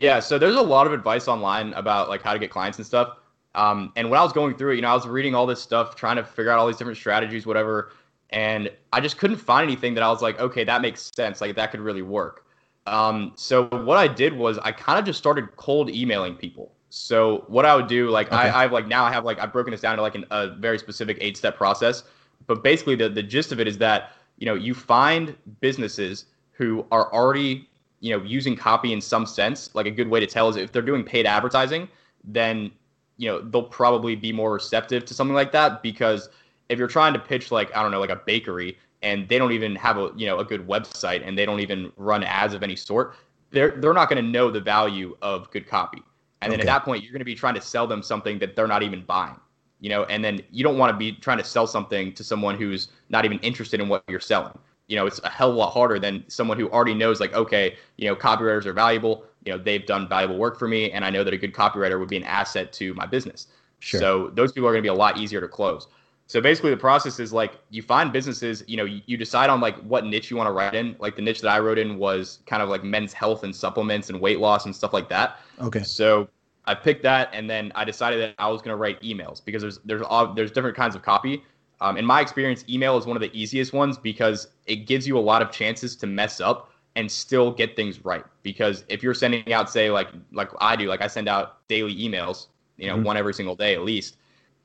[0.03, 2.85] Yeah, so there's a lot of advice online about like how to get clients and
[2.85, 3.19] stuff.
[3.55, 5.63] Um, and when I was going through it, you know, I was reading all this
[5.63, 7.93] stuff, trying to figure out all these different strategies, whatever,
[8.31, 11.41] and I just couldn't find anything that I was like, okay, that makes sense.
[11.41, 12.47] Like that could really work.
[12.87, 16.73] Um, so what I did was I kind of just started cold emailing people.
[16.89, 18.37] So what I would do, like okay.
[18.37, 20.49] I, I've like now I have like I've broken this down to like an, a
[20.49, 22.03] very specific eight step process.
[22.49, 26.85] But basically the the gist of it is that you know you find businesses who
[26.91, 27.69] are already
[28.03, 29.71] you know using copy in some sense.
[29.75, 31.89] Like a good way to tell is if they're doing paid advertising,
[32.25, 32.71] then
[33.17, 36.29] you know they'll probably be more receptive to something like that because
[36.69, 39.53] if you're trying to pitch like I don't know like a bakery and they don't
[39.53, 42.63] even have a you know a good website and they don't even run ads of
[42.63, 43.15] any sort,
[43.53, 46.03] they're they're not going to know the value of good copy.
[46.43, 48.57] And then at that point, you're going to be trying to sell them something that
[48.57, 49.39] they're not even buying,
[49.79, 52.57] you know, and then you don't want to be trying to sell something to someone
[52.57, 54.59] who's not even interested in what you're selling.
[54.89, 57.33] You know, it's a hell of a lot harder than someone who already knows, like,
[57.35, 59.25] okay, you know, copywriters are valuable.
[59.45, 61.99] You know, they've done valuable work for me, and I know that a good copywriter
[61.99, 63.49] would be an asset to my business.
[63.79, 64.01] Sure.
[64.01, 65.89] So those people are going to be a lot easier to close.
[66.27, 69.61] So basically, the process is like you find businesses, you know, you, you decide on
[69.61, 70.97] like what niche you want to write in.
[70.99, 74.09] Like the niche that I wrote in was kind of like men's health and supplements
[74.09, 75.41] and weight loss and stuff like that.
[75.61, 75.83] Okay.
[75.83, 76.29] So
[76.65, 79.63] I picked that, and then I decided that I was going to write emails because
[79.63, 81.43] there's there's all, there's different kinds of copy.
[81.83, 85.19] Um, in my experience, email is one of the easiest ones because it gives you
[85.19, 88.25] a lot of chances to mess up and still get things right.
[88.43, 91.95] Because if you're sending out, say, like like I do, like I send out daily
[91.95, 93.05] emails, you know, mm-hmm.
[93.05, 94.17] one every single day at least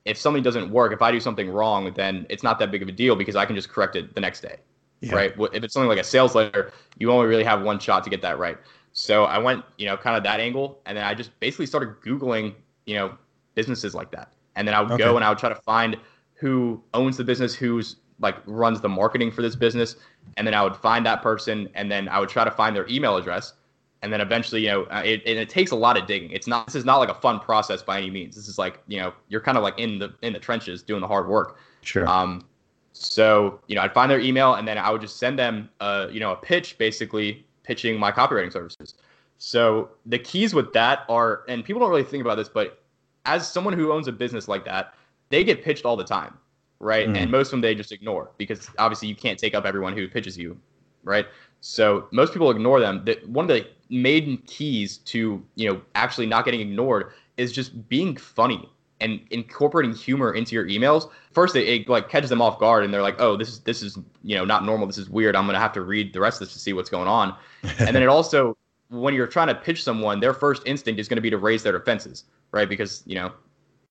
[0.08, 2.88] if something doesn't work, if I do something wrong, then it's not that big of
[2.88, 4.56] a deal because I can just correct it the next day.
[5.00, 5.14] Yeah.
[5.14, 5.34] Right.
[5.52, 8.22] If it's something like a sales letter, you only really have one shot to get
[8.22, 8.56] that right.
[8.92, 10.80] So I went, you know, kind of that angle.
[10.86, 12.54] And then I just basically started Googling,
[12.86, 13.16] you know,
[13.54, 14.32] businesses like that.
[14.56, 15.04] And then I would okay.
[15.04, 15.96] go and I would try to find
[16.38, 19.96] who owns the business, who's like runs the marketing for this business.
[20.36, 22.88] And then I would find that person and then I would try to find their
[22.88, 23.54] email address.
[24.02, 26.30] And then eventually you know uh, it, it takes a lot of digging.
[26.30, 28.36] It's not this is not like a fun process by any means.
[28.36, 31.00] This is like you know you're kind of like in the in the trenches doing
[31.00, 31.58] the hard work.
[31.82, 32.08] Sure.
[32.08, 32.44] Um
[32.92, 36.08] so you know i'd find their email and then i would just send them uh
[36.10, 38.94] you know a pitch basically pitching my copywriting services.
[39.36, 42.82] So the keys with that are and people don't really think about this but
[43.24, 44.94] as someone who owns a business like that
[45.30, 46.36] they get pitched all the time
[46.80, 47.16] right mm.
[47.16, 50.08] and most of them they just ignore because obviously you can't take up everyone who
[50.08, 50.58] pitches you
[51.04, 51.26] right
[51.60, 53.04] so most people ignore them.
[53.04, 57.88] That one of the main keys to you know actually not getting ignored is just
[57.88, 58.68] being funny
[59.00, 61.10] and incorporating humor into your emails.
[61.30, 63.82] First, it, it, like catches them off guard, and they're like, "Oh, this is this
[63.82, 64.86] is you know not normal.
[64.86, 65.34] This is weird.
[65.34, 67.34] I'm gonna have to read the rest of this to see what's going on."
[67.78, 68.56] and then it also,
[68.88, 71.62] when you're trying to pitch someone, their first instinct is going to be to raise
[71.62, 72.68] their defenses, right?
[72.68, 73.32] Because you know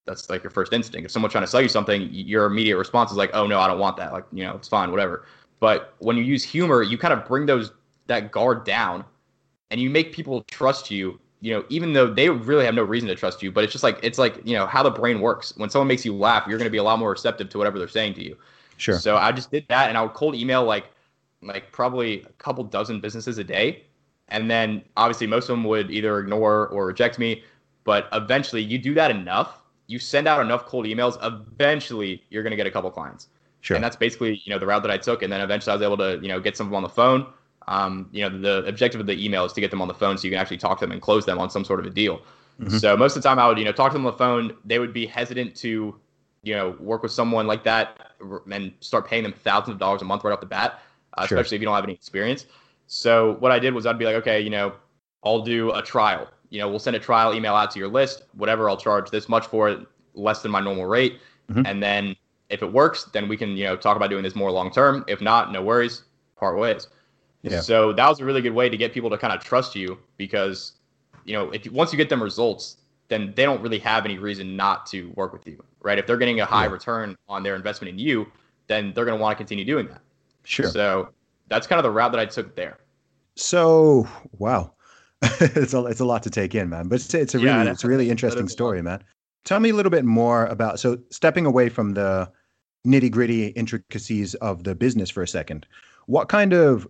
[0.08, 1.06] that's like your first instinct.
[1.06, 3.68] If someone's trying to sell you something, your immediate response is like, "Oh no, I
[3.68, 5.26] don't want that." Like you know, it's fine, whatever.
[5.60, 7.72] But when you use humor, you kind of bring those
[8.06, 9.04] that guard down
[9.70, 13.08] and you make people trust you, you know, even though they really have no reason
[13.08, 15.52] to trust you, but it's just like it's like, you know, how the brain works.
[15.56, 17.78] When someone makes you laugh, you're going to be a lot more receptive to whatever
[17.78, 18.36] they're saying to you.
[18.76, 18.98] Sure.
[18.98, 20.86] So I just did that and I would cold email like
[21.42, 23.84] like probably a couple dozen businesses a day.
[24.28, 27.42] And then obviously most of them would either ignore or reject me,
[27.84, 29.57] but eventually you do that enough,
[29.88, 33.28] you send out enough cold emails, eventually you're going to get a couple clients.
[33.62, 33.74] Sure.
[33.74, 35.22] And that's basically, you know, the route that I took.
[35.22, 36.88] And then eventually I was able to, you know, get some of them on the
[36.88, 37.26] phone.
[37.66, 40.16] Um, you know, the objective of the email is to get them on the phone
[40.16, 41.90] so you can actually talk to them and close them on some sort of a
[41.90, 42.22] deal.
[42.60, 42.78] Mm-hmm.
[42.78, 44.56] So most of the time I would, you know, talk to them on the phone.
[44.64, 45.98] They would be hesitant to,
[46.42, 48.12] you know, work with someone like that
[48.50, 50.80] and start paying them thousands of dollars a month right off the bat,
[51.14, 51.38] uh, sure.
[51.38, 52.46] especially if you don't have any experience.
[52.86, 54.74] So what I did was I'd be like, okay, you know,
[55.24, 56.28] I'll do a trial.
[56.50, 58.68] You know, we'll send a trial email out to your list, whatever.
[58.68, 61.20] I'll charge this much for it, less than my normal rate,
[61.50, 61.66] mm-hmm.
[61.66, 62.16] and then
[62.48, 65.04] if it works, then we can, you know, talk about doing this more long term.
[65.06, 66.04] If not, no worries,
[66.36, 66.88] part ways.
[67.42, 67.60] Yeah.
[67.60, 69.98] So that was a really good way to get people to kind of trust you
[70.16, 70.72] because,
[71.24, 72.78] you know, if once you get them results,
[73.08, 75.98] then they don't really have any reason not to work with you, right?
[75.98, 76.72] If they're getting a high Yeah.
[76.72, 78.26] return on their investment in you,
[78.66, 80.00] then they're going to want to continue doing that.
[80.44, 80.68] Sure.
[80.68, 81.10] So
[81.48, 82.78] that's kind of the route that I took there.
[83.36, 84.72] So wow,
[85.40, 86.88] it's a it's a lot to take in, man.
[86.88, 88.52] But it's it's a Yeah, really it's a really interesting is a lot.
[88.52, 89.02] story, man.
[89.44, 92.30] Tell me a little bit more about so stepping away from the
[92.86, 95.66] nitty gritty intricacies of the business for a second.
[96.06, 96.88] What kind of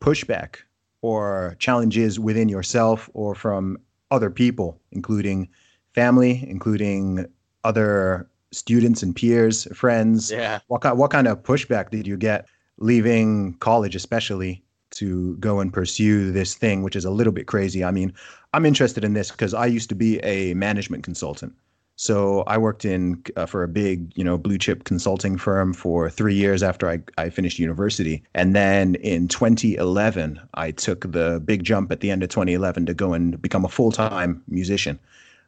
[0.00, 0.56] pushback
[1.02, 3.78] or challenges within yourself or from
[4.10, 5.48] other people, including
[5.94, 7.26] family, including
[7.64, 10.30] other students and peers, friends?
[10.30, 10.60] Yeah.
[10.68, 12.46] What kind what kind of pushback did you get
[12.78, 14.62] leaving college, especially
[14.92, 17.84] to go and pursue this thing, which is a little bit crazy?
[17.84, 18.12] I mean,
[18.52, 21.54] I'm interested in this because I used to be a management consultant.
[21.96, 26.08] So I worked in uh, for a big, you know, blue chip consulting firm for
[26.08, 31.62] three years after I, I finished university, and then in 2011 I took the big
[31.62, 34.98] jump at the end of 2011 to go and become a full time musician,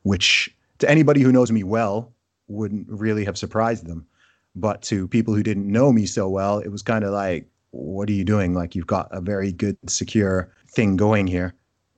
[0.03, 2.13] which to anybody who knows me well
[2.49, 4.07] wouldn't really have surprised them
[4.55, 8.09] but to people who didn't know me so well it was kind of like what
[8.09, 8.55] are you doing?
[8.55, 11.55] Like you've got a very good secure thing going here.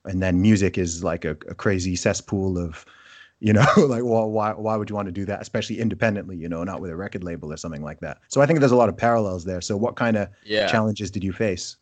[0.07, 2.85] And then music is like a, a crazy cesspool of
[3.41, 5.43] you know like well, why why would you want to do that?
[5.43, 8.19] Especially independently you know not with a record label or something like that.
[8.29, 9.61] So i think there's a lot of parallels there.
[9.61, 10.67] So what kind of Yeah.
[10.67, 11.77] challenges did you face?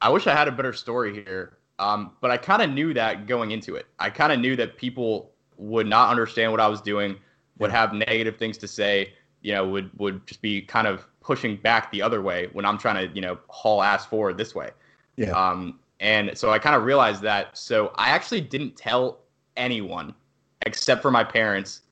[0.00, 1.58] I wish I had a better story here.
[1.78, 3.86] Um, but I kind of knew that going into it.
[3.98, 7.16] I kind of knew that people would not understand what I was doing,
[7.58, 9.12] would have negative things to say,
[9.42, 12.78] you know, would would just be kind of pushing back the other way when I'm
[12.78, 14.70] trying to, you know, haul ass forward this way.
[15.16, 17.56] yeah Um, and so I kind of realized that.
[17.58, 19.20] So I actually didn't tell
[19.56, 20.14] anyone
[20.66, 21.82] except for my parents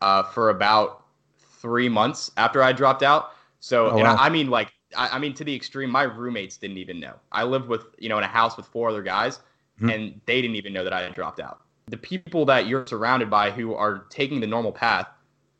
[0.00, 1.04] uh, for about
[1.60, 3.32] three months after I dropped out.
[3.60, 4.16] So, Oh, and wow.
[4.18, 7.14] I, I mean, like, I, I mean, to the extreme, my roommates didn't even know.
[7.32, 9.40] I lived with, you know, in a house with four other guys,
[9.80, 9.92] Mhm.
[9.92, 11.60] and they didn't even know that I had dropped out.
[11.88, 15.08] The people that you're surrounded by who are taking the normal path,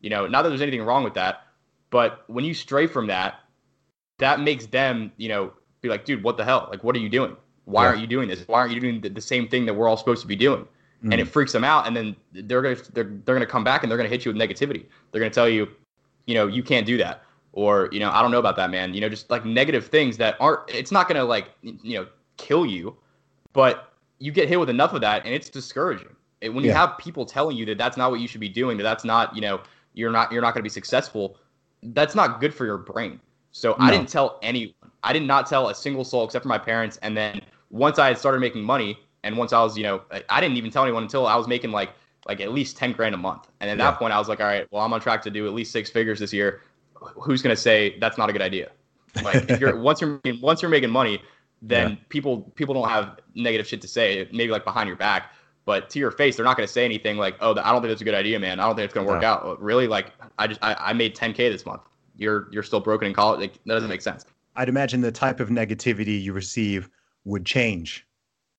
[0.02, 1.43] you know, not that there's anything wrong with that,
[1.94, 3.36] but when you stray from that,
[4.18, 6.66] that makes them, you know, be like, dude, what the hell?
[6.68, 7.36] Like, what are you doing?
[7.66, 7.88] Why Yeah.
[7.90, 8.42] aren't you doing this?
[8.48, 10.66] Why aren't you doing the, the same thing that we're all supposed to be doing?
[11.04, 11.20] And Mm.
[11.20, 13.96] it freaks them out, and then they're gonna they're, they're gonna come back and they're
[13.96, 14.86] gonna hit you with negativity.
[15.12, 15.68] They're gonna tell you,
[16.26, 17.22] you know, you can't do that,
[17.52, 18.92] or you know, I don't know about that, man.
[18.92, 20.68] You know, just like negative things that aren't.
[20.68, 22.96] It's not gonna like you know kill you,
[23.52, 26.16] but you get hit with enough of that, and it's discouraging.
[26.42, 28.78] And when you have people telling you that that's not what you should be doing,
[28.78, 29.60] that that's not you know
[29.92, 31.36] you're not you're not gonna be successful,
[31.92, 33.20] that's not good for your brain.
[33.52, 34.74] So I didn't tell anyone.
[35.04, 36.96] I did not tell a single soul except for my parents.
[37.02, 40.40] And then once I had started making money, and once I was, you know, I-
[40.40, 41.90] didn't even tell anyone until I was making like
[42.26, 43.48] like at least ten grand a month.
[43.60, 43.90] And at Yeah.
[43.90, 45.72] that point, I was like, all right, well, I'm on track to do at least
[45.72, 46.62] six figures this year.
[47.16, 48.70] Who's gonna say that's not a good idea?
[49.22, 51.22] Like if you're once you're making, once you're making money,
[51.62, 51.96] then Yeah.
[52.08, 55.32] people people don't have negative shit to say, maybe like behind your back.
[55.66, 57.90] But to your face, they're not going to say anything like, "Oh, I don't think
[57.90, 58.60] that's a good idea, man.
[58.60, 59.28] I don't think it's going to work No.
[59.28, 61.82] out." Really, like, I just I, I made 10k this month.
[62.16, 63.40] You're you're still broken in college.
[63.40, 64.26] Like, that doesn't make sense.
[64.56, 66.88] I'd imagine the type of negativity you receive
[67.24, 68.06] would change.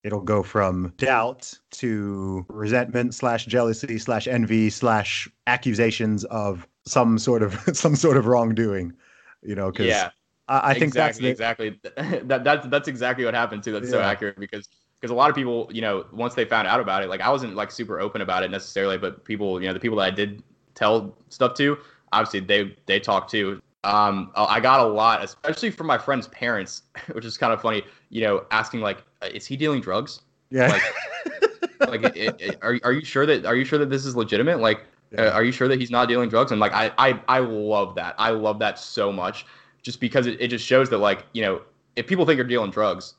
[0.04, 7.42] It'll go from doubt to resentment slash jealousy slash envy slash accusations of some sort
[7.44, 8.94] of some sort of wrongdoing.
[9.42, 10.10] You know, because Yeah,
[10.48, 11.80] I, I think that's exactly the, exactly
[12.28, 13.72] that that's that's exactly what happened too.
[13.72, 14.68] That's so accurate because
[15.06, 17.30] because a lot of people, you know, once they found out about it, like I
[17.30, 20.10] wasn't like super open about it necessarily, but people, you know, the people that I
[20.10, 20.42] did
[20.74, 21.78] tell stuff to,
[22.12, 23.62] obviously they they talked too.
[23.84, 26.82] Um, I got a lot, especially from my friends' parents,
[27.12, 27.84] which is kind of funny.
[28.10, 30.22] You know, asking like, "Uh, "Is he dealing drugs?
[30.50, 30.70] yeah.
[30.70, 30.82] like-
[31.82, 34.60] Like, it, it, are are you sure that are you sure that this is legitimate?
[34.60, 34.82] Like,
[35.18, 36.52] uh, are you sure that he's not dealing drugs?
[36.52, 38.16] And like, I I I love that.
[38.18, 39.46] I love that so much,
[39.84, 41.62] just because it, it just shows that like you know,
[41.96, 43.16] if people think you're dealing drugs,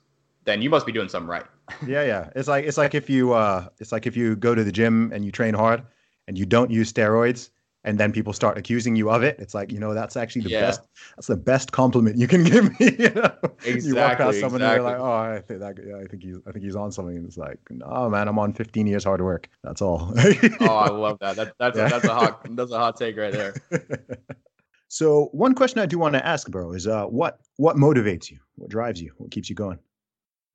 [0.47, 1.45] then you must be doing something right.
[1.87, 2.31] Yeah, yeah.
[2.37, 5.11] It's like it's like if you uh it's like if you go to the gym
[5.13, 5.83] and you train hard
[6.29, 7.51] and you don't use steroids
[7.85, 9.37] and then people start accusing you of it.
[9.39, 10.61] It's like, you know, that's actually the Yeah.
[10.67, 12.97] best that's the best compliment you can give me.
[12.99, 13.33] you, know?
[13.65, 14.99] you walk past someone and you're like.
[14.99, 17.17] Oh, I think that yeah, I think he's I think he's on something.
[17.17, 19.49] And it's like, no man, I'm on fifteen years hard work.
[19.63, 20.13] That's all.
[20.61, 21.37] Oh, I love that.
[21.37, 21.87] That that's Yeah.
[21.87, 23.55] a, that's a hot that's a hot take right there.
[24.89, 28.39] so one question I do want to ask, bro, is uh what what motivates you?
[28.57, 29.13] What drives you?
[29.19, 29.79] What keeps you going?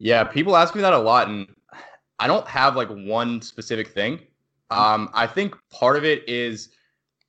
[0.03, 1.47] Yeah, people ask me that a lot, and
[2.17, 4.19] I don't have like one specific thing.
[4.71, 6.69] Um, I think part of it is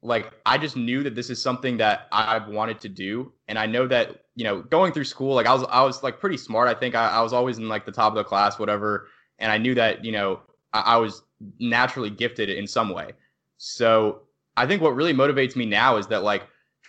[0.01, 3.67] like I just knew that this is something that I've wanted to do, and I
[3.67, 6.67] know that you know going through school, like I was I was like pretty smart.
[6.67, 9.09] I think I, I was always in like the top of the class, whatever,
[9.39, 10.41] and I knew that you know
[10.73, 11.25] I, I was
[11.59, 13.11] naturally gifted in some way.
[13.59, 14.23] So
[14.57, 16.45] I think what really motivates me now is that like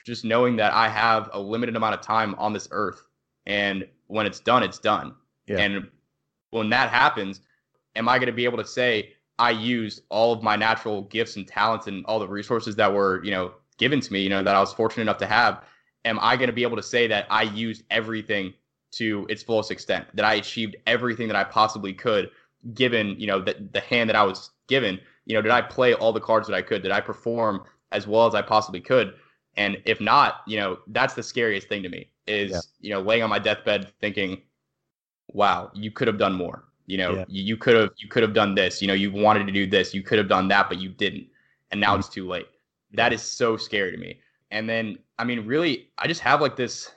[0.05, 3.05] just knowing that I have a limited amount of time on this earth,
[3.45, 5.15] and when it's done, it's done.
[5.47, 5.57] Yeah.
[5.59, 5.89] And
[6.51, 7.41] when that happens,
[7.95, 11.35] am I going to be able to say, I used all of my natural gifts
[11.35, 14.43] and talents and all the resources that were, you know, given to me, you know,
[14.43, 15.63] that I was fortunate enough to have,
[16.05, 18.53] am I going to be able to say that I used everything
[18.91, 22.29] to its fullest extent, that I achieved everything that I possibly could,
[22.73, 24.99] given, you know, the, the hand that I was given?
[25.25, 26.83] You know, did I play all the cards that I could?
[26.83, 29.15] Did I perform as well as I possibly could?
[29.55, 32.59] And if not, you know, that's the scariest thing to me is, yeah.
[32.79, 34.41] you know, laying on my deathbed thinking,
[35.31, 36.65] wow, you could have done more.
[36.85, 37.25] You know, yeah.
[37.27, 38.81] you, you could have you could have done this.
[38.81, 41.27] You know, you wanted to do this, you could have done that, but you didn't.
[41.71, 41.99] And now mm-hmm.
[41.99, 42.47] it's too late.
[42.93, 44.19] That is so scary to me.
[44.51, 46.91] And then, I mean, really, I just have like this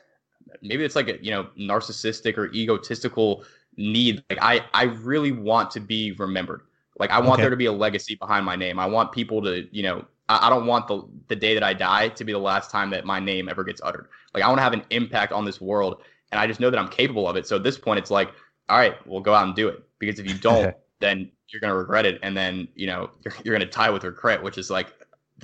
[0.63, 3.45] maybe it's like a, you know, narcissistic or egotistical
[3.77, 4.23] need.
[4.31, 6.63] Like I I really want to be remembered.
[6.99, 7.43] Like I want okay.
[7.43, 8.79] there to be a legacy behind my name.
[8.79, 11.73] I want people to, you know, I, I don't want the the day that I
[11.73, 14.09] die to be the last time that my name ever gets uttered.
[14.35, 16.03] Like I want to have an impact on this world,
[16.33, 17.47] and I just know that I'm capable of it.
[17.47, 18.31] So at this point, it's like,
[18.69, 19.83] all right, we'll go out and do it.
[19.99, 23.55] Because if you don't, then you're gonna regret it, and then you know you're you're
[23.55, 24.93] gonna tie with regret, which is like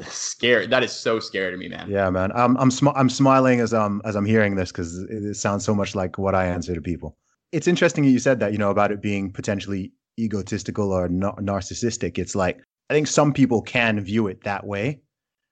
[0.03, 0.67] scary.
[0.67, 1.89] That is so scary to me, man.
[1.91, 2.33] Yeah, man.
[2.35, 5.65] I'm I'm sm- I'm smiling as I'm as I'm hearing this because it, it sounds
[5.65, 7.17] so much like what I answer to people.
[7.53, 12.19] It's interesting you said that you know about it being potentially egotistical or na- narcissistic.
[12.19, 12.61] It's like
[12.91, 15.01] I think some people can view it that way,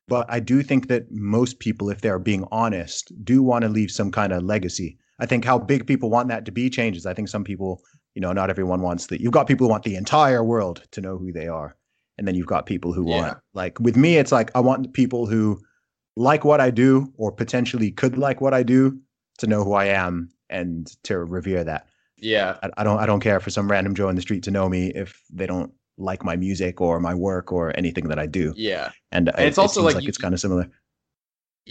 [0.08, 3.90] but I do think that most people, if they're being honest, do want to leave
[3.90, 4.98] some kind of legacy.
[5.20, 7.06] I think how big people want that to be changes.
[7.06, 7.82] I think some people,
[8.14, 9.20] you know, not everyone wants that.
[9.20, 11.76] You've got people who want the entire world to know who they are.
[12.18, 13.20] And then you've got people who yeah.
[13.20, 15.60] want, like, with me, it's like I want people who
[16.16, 18.98] like what I do or potentially could like what I do
[19.38, 21.88] to know who I am and to revere that.
[22.18, 22.56] Yeah.
[22.62, 24.68] I, I don't I don't care for some random Joe in the street to know
[24.68, 28.52] me if they don't like my music or my work or anything that I do.
[28.56, 28.90] Yeah.
[29.12, 30.68] And, and it's also it like, like you, it's kind of similar.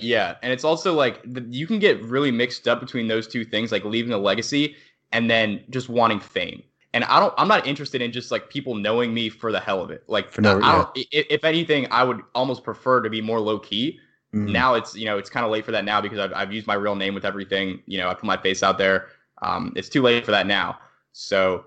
[0.02, 3.72] Yeah, and it's also like you can get really mixed up between those two things,
[3.72, 4.76] like leaving a legacy
[5.12, 6.64] and then just wanting fame.
[6.94, 9.82] And I don't, I'm not interested in just like people knowing me for the hell
[9.82, 10.04] of it.
[10.08, 13.40] Like, for no, I, don't, if, if anything, I would almost prefer to be more
[13.40, 14.00] low key.
[14.34, 14.52] Mm.
[14.52, 16.66] Now it's, you know, it's kind of late for that now because I've, I've used
[16.66, 17.82] my real name with everything.
[17.86, 19.08] You know, I put my face out there.
[19.42, 20.80] Um, it's too late for that now.
[21.12, 21.66] So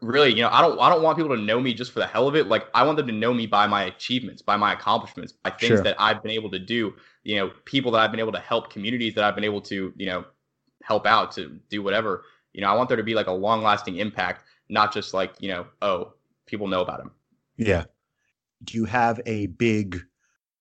[0.00, 2.06] really, you know, I don't I don't want people to know me just for the
[2.06, 2.46] hell of it.
[2.46, 5.68] Like I want them to know me by my achievements, by my accomplishments, by things
[5.68, 5.82] sure.
[5.82, 6.94] that I've been able to do,
[7.28, 9.92] you know, people that I've been able to help, communities that I've been able to,
[9.94, 10.24] you know,
[10.82, 12.24] help out to do whatever.
[12.54, 15.34] You know, I want there to be like a long lasting impact, not just like,
[15.38, 16.14] you know, oh,
[16.46, 17.10] people know about him.
[17.58, 17.84] Yeah.
[18.64, 20.00] Do you have a big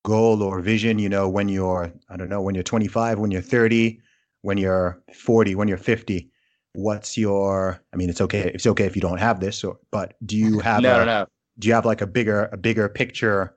[0.04, 3.42] goal or vision, you know, when you're I don't know, when you're 25, when you're
[3.42, 4.02] 30,
[4.42, 6.30] when you're 40, when you're 50?
[6.74, 10.14] what's your i mean it's okay it's okay if you don't have this or, but
[10.28, 11.26] do you have no, a, no.
[11.58, 13.57] do you have like a bigger a bigger picture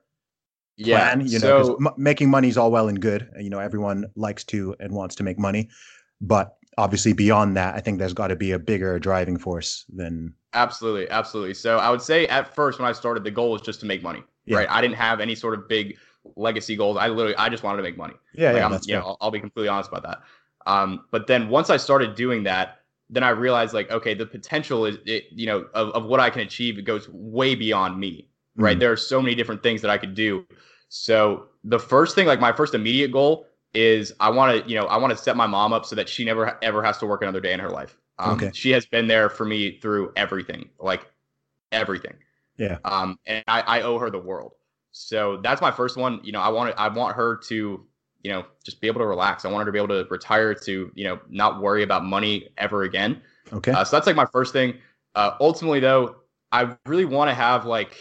[0.77, 1.27] yeah plan?
[1.27, 4.43] you know so, m- making money is all well and good you know everyone likes
[4.43, 5.69] to and wants to make money
[6.21, 10.33] but obviously beyond that i think there's got to be a bigger driving force than
[10.53, 11.53] absolutely absolutely.
[11.53, 14.01] So i would say at first when i started the goal was just to make
[14.01, 14.57] money yeah.
[14.57, 14.67] right?
[14.69, 15.97] I didn't have any sort of big
[16.35, 16.97] legacy goals.
[16.97, 18.13] I literally i just wanted to make money.
[18.33, 20.21] Yeah, like yeah I'm, you know I'll, I'll be completely honest about that.
[20.67, 22.77] Um, but then once i started doing that
[23.13, 26.29] then I realized like, okay, the potential is, it, you know, of, of what I
[26.29, 28.71] can achieve, it goes way beyond me, right?
[28.71, 28.79] Mm-hmm.
[28.79, 30.45] There are so many different things that I could do.
[30.89, 34.85] So the first thing, like my first immediate goal is I want to, you know,
[34.87, 37.21] I want to set my mom up so that she never ever has to work
[37.21, 37.97] another day in her life.
[38.19, 38.51] Um, okay.
[38.53, 41.05] She has been there for me through everything, like
[41.71, 42.15] everything.
[42.57, 42.77] Yeah.
[42.83, 44.53] Um, and I, I owe her the world.
[44.91, 46.19] So that's my first one.
[46.23, 47.85] You know, I want to, I want her to
[48.23, 49.45] you know, just be able to relax.
[49.45, 52.83] I wanted to be able to retire to, you know, not worry about money ever
[52.83, 53.21] again.
[53.51, 53.71] Okay.
[53.71, 54.75] Uh, so that's like my first thing.
[55.15, 56.17] Uh, ultimately, though,
[56.51, 57.97] I really want to have like,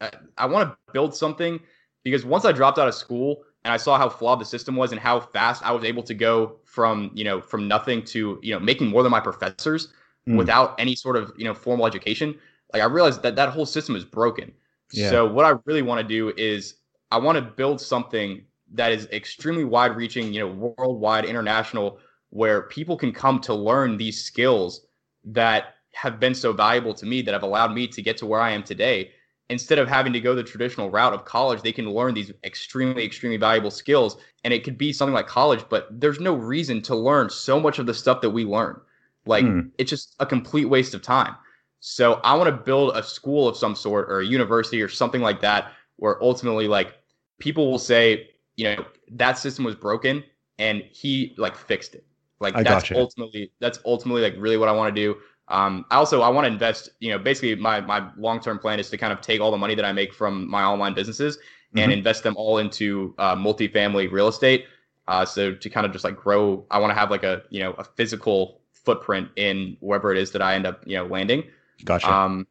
[0.00, 1.60] I, I want to build something
[2.04, 4.92] because once I dropped out of school and I saw how flawed the system was
[4.92, 8.54] and how fast I was able to go from, you know, from nothing to, you
[8.54, 9.92] know, making more than my professors
[10.28, 10.36] mm.
[10.36, 12.34] without any sort of, you know, formal education,
[12.72, 14.52] like I realized that that whole system is broken.
[14.92, 15.10] Yeah.
[15.10, 16.76] So what I really want to do is
[17.10, 18.42] I want to build something
[18.72, 21.98] that is extremely wide reaching, you know, worldwide, international,
[22.30, 24.86] where people can come to learn these skills
[25.24, 28.40] that have been so valuable to me that have allowed me to get to where
[28.40, 29.12] I am today.
[29.50, 33.04] Instead of having to go the traditional route of college, they can learn these extremely,
[33.04, 34.18] extremely valuable skills.
[34.44, 37.78] And it could be something like college, but there's no reason to learn so much
[37.78, 38.78] of the stuff that we learn.
[39.24, 39.70] Like, mm.
[39.78, 41.34] it's just a complete waste of time.
[41.80, 45.22] So I want to build a school of some sort or a university or something
[45.22, 46.94] like that where ultimately, like,
[47.38, 48.28] people will say,
[48.58, 50.22] you know that system was broken
[50.58, 52.04] and he like fixed it
[52.40, 53.00] like I that's gotcha.
[53.00, 55.16] ultimately that's ultimately like really what i want to do
[55.48, 56.90] um, I also I want to invest.
[57.00, 59.58] You know, basically my my long term plan is to kind of take all the
[59.58, 61.38] money that I make from my online businesses
[61.74, 61.90] and mm-hmm.
[61.92, 64.66] invest them all into uh, multifamily real estate.
[65.06, 67.60] Uh, so to kind of just like grow, I want to have like a you
[67.60, 71.44] know a physical footprint in wherever it is that I end up you know landing.
[71.84, 72.12] Gotcha.
[72.12, 72.46] Um,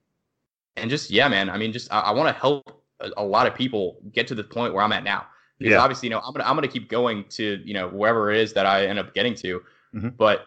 [0.75, 1.49] and just yeah, man.
[1.49, 4.35] I mean, just I, I want to help a, a, lot of people get to
[4.35, 5.27] the point where I'm at now.
[5.59, 5.79] Because yeah.
[5.79, 8.53] obviously, you know, I'm gonna I'm gonna keep going to you know wherever it is
[8.53, 9.61] that I end up getting to.
[9.93, 10.09] Mm-hmm.
[10.09, 10.45] But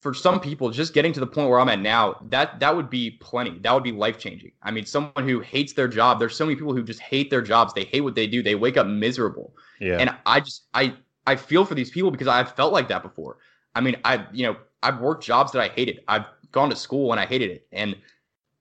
[0.00, 2.90] for some people, just getting to the point where I'm at now, that that would
[2.90, 3.58] be plenty.
[3.60, 4.52] That would be life changing.
[4.62, 6.18] I mean, someone who hates their job.
[6.18, 7.72] There's so many people who just hate their jobs.
[7.72, 8.42] They hate what they do.
[8.42, 9.54] They wake up miserable.
[9.80, 9.98] Yeah.
[9.98, 10.94] And I just I
[11.26, 13.38] I feel for these people because I've felt like that before.
[13.74, 16.00] I mean, I you know I've worked jobs that I hated.
[16.08, 17.96] I've gone to school and I hated it, and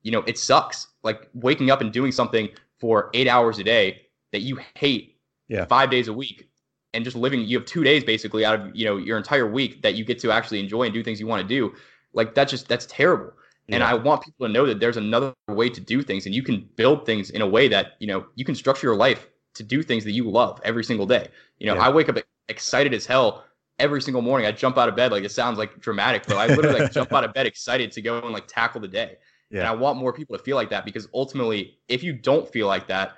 [0.03, 0.87] you know it sucks.
[1.03, 5.17] Like waking up and doing something for eight hours a day that you hate,
[5.47, 5.65] yeah.
[5.65, 6.49] five days a week,
[6.95, 7.41] and just living.
[7.41, 10.19] You have two days basically out of you know your entire week that you get
[10.19, 11.73] to actually enjoy and do things you want to do.
[12.13, 13.33] Like that's just that's terrible.
[13.67, 13.75] Yeah.
[13.75, 16.43] And I want people to know that there's another way to do things, and you
[16.43, 19.63] can build things in a way that you know you can structure your life to
[19.63, 21.27] do things that you love every single day.
[21.59, 21.87] You know, yeah.
[21.87, 22.17] I wake up
[22.47, 23.43] excited as hell
[23.79, 24.47] every single morning.
[24.47, 27.11] I jump out of bed like it sounds like dramatic, but I literally like jump
[27.13, 29.17] out of bed excited to go and like tackle the day.
[29.49, 29.59] Yeah.
[29.59, 32.67] And I want more people to feel like that because ultimately, if you don't feel
[32.67, 33.13] like that,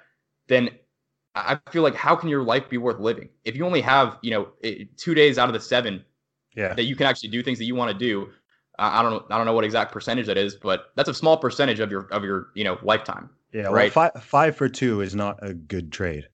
[0.48, 0.70] then
[1.38, 4.32] I feel like how can your life be worth living if you only have you
[4.32, 4.48] know
[4.98, 6.04] two days out of the seven
[6.58, 6.74] yeah.
[6.74, 8.30] that you can actually do things that you want to do.
[8.80, 9.26] I don't know.
[9.32, 12.08] I don't know what exact percentage that is, but that's a small percentage of your
[12.12, 13.30] of your you know lifetime.
[13.54, 13.96] Yeah, right.
[13.96, 16.28] Well, five five for two is not a good trade.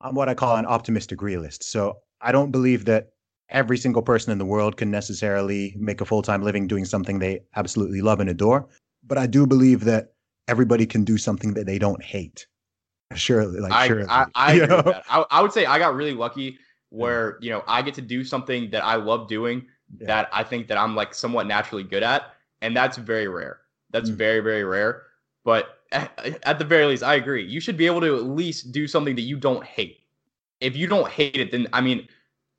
[0.00, 1.64] I'm what I call an optimistic realist.
[1.64, 3.10] So I don't believe that
[3.48, 7.18] every single person in the world can necessarily make a full time living doing something
[7.18, 8.68] they absolutely love and adore.
[9.02, 10.12] But I do believe that
[10.46, 12.46] everybody can do something that they don't hate.
[13.14, 16.58] Surely, like I, surely, I, I, I, I, would say I got really lucky
[16.90, 19.66] where you know I get to do something that I love doing
[19.98, 20.06] yeah.
[20.06, 23.60] that I think that I'm like somewhat naturally good at, and that's very rare.
[23.90, 24.14] That's mm.
[24.14, 25.04] very very rare.
[25.44, 27.46] But at, at the very least, I agree.
[27.46, 30.00] You should be able to at least do something that you don't hate.
[30.60, 32.06] If you don't hate it, then I mean,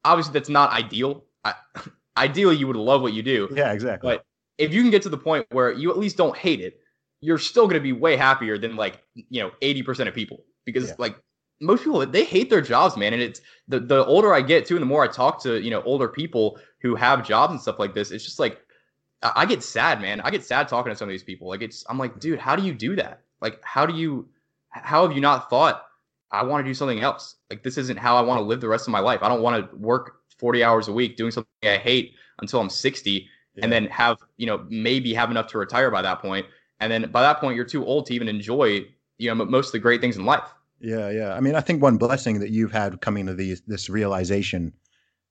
[0.04, 1.24] obviously that's not ideal.
[1.43, 1.54] I,
[2.18, 3.50] ideally, you would love what you do.
[3.54, 4.10] Yeah, exactly.
[4.10, 4.26] But
[4.58, 6.82] if you can get to the point where you at least don't hate it,
[7.22, 10.89] you're still going to be way happier than like you know 80% of people because
[10.89, 10.95] yeah.
[10.97, 11.15] like
[11.61, 14.76] most people they hate their jobs man and it's the the older i get too
[14.76, 17.80] and the more i talk to you know older people who have jobs and stuff
[17.80, 18.61] like this it's just like
[19.22, 21.84] i get sad man i get sad talking to some of these people like it's
[21.89, 24.26] i'm like dude how do you do that like how do you
[24.70, 25.84] how have you not thought
[26.32, 27.36] I want to do something else.
[27.49, 29.24] Like this isn't how I want to live the rest of my life.
[29.24, 32.70] I don't want to work 40 hours a week doing something I hate until I'm
[32.70, 33.11] 60
[33.55, 33.63] yeah.
[33.63, 36.45] and then have, you know, maybe have enough to retire by that point.
[36.80, 38.86] And then by that point you're too old to even enjoy,
[39.18, 40.48] you know, most of the great things in life.
[40.80, 41.34] Yeah, yeah.
[41.34, 44.74] I mean, I think one blessing that you've had coming to these this realization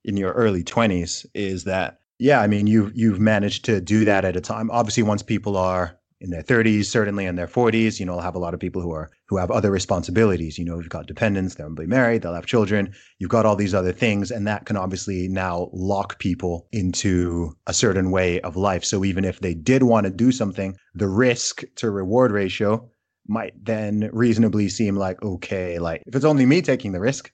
[0.05, 4.25] in your early 20s is that yeah, I mean, you've you've managed to do that
[4.25, 4.71] at a time.
[4.71, 8.01] Obviously, once people are in their 30s, certainly in their 40s.
[8.01, 10.59] You know, I'll have a lot of people who are who have other responsibilities.
[10.59, 12.93] You know, you've got dependents, they'll be married, they'll have children.
[13.19, 17.75] You've got all these other things, and that can obviously now lock people into a
[17.75, 18.85] certain way of life.
[18.85, 22.89] So even if they did want to do something, the risk to reward ratio
[23.27, 27.31] might then reasonably seem like okay, like if it's only me taking the risk,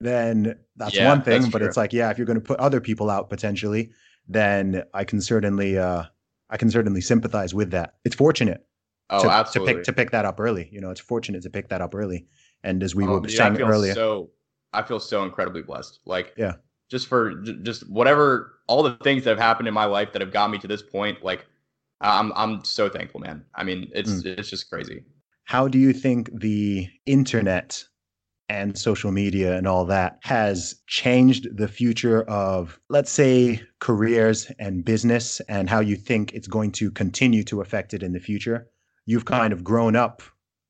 [0.00, 1.42] then that's yeah, one thing.
[1.42, 3.90] That's but it's like, yeah, if you're going to put other people out potentially,
[4.28, 6.04] then I can certainly uh,
[6.52, 7.94] I can certainly sympathize with that.
[8.04, 8.64] It's fortunate
[9.10, 9.72] oh, to, absolutely.
[9.72, 10.68] to pick to pick that up early.
[10.70, 12.26] You know, it's fortunate to pick that up early.
[12.62, 14.30] And as we oh, were dude, saying earlier, so
[14.72, 16.00] I feel so incredibly blessed.
[16.04, 16.54] Like, yeah,
[16.90, 20.32] just for just whatever all the things that have happened in my life that have
[20.32, 21.24] got me to this point.
[21.24, 21.46] Like,
[22.02, 23.44] I'm I'm so thankful, man.
[23.54, 24.38] I mean, it's mm.
[24.38, 25.04] it's just crazy.
[25.44, 27.82] How do you think the internet
[28.52, 34.84] and social media and all that has changed the future of, let's say, careers and
[34.84, 38.68] business and how you think it's going to continue to affect it in the future.
[39.06, 40.20] You've kind of grown up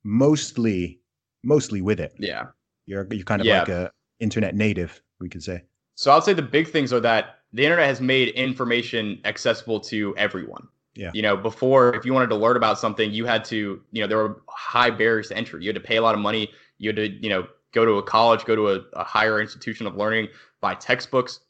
[0.05, 1.01] mostly,
[1.43, 2.15] mostly with it.
[2.19, 2.47] Yeah.
[2.87, 3.59] You're, you're kind of yeah.
[3.61, 5.65] like a internet native, we could say.
[5.97, 10.17] So I'll say the big things are that the internet has made information accessible to
[10.17, 10.69] everyone.
[10.95, 11.11] Yeah.
[11.15, 14.07] You know, before if you wanted to learn about something, you had to, you know,
[14.07, 15.65] there were high barriers to entry.
[15.65, 16.53] You had to pay a lot of money.
[16.79, 19.87] You had to, you know, go to a college, go to a, a higher institution
[19.87, 20.29] of learning,
[20.61, 21.41] buy textbooks.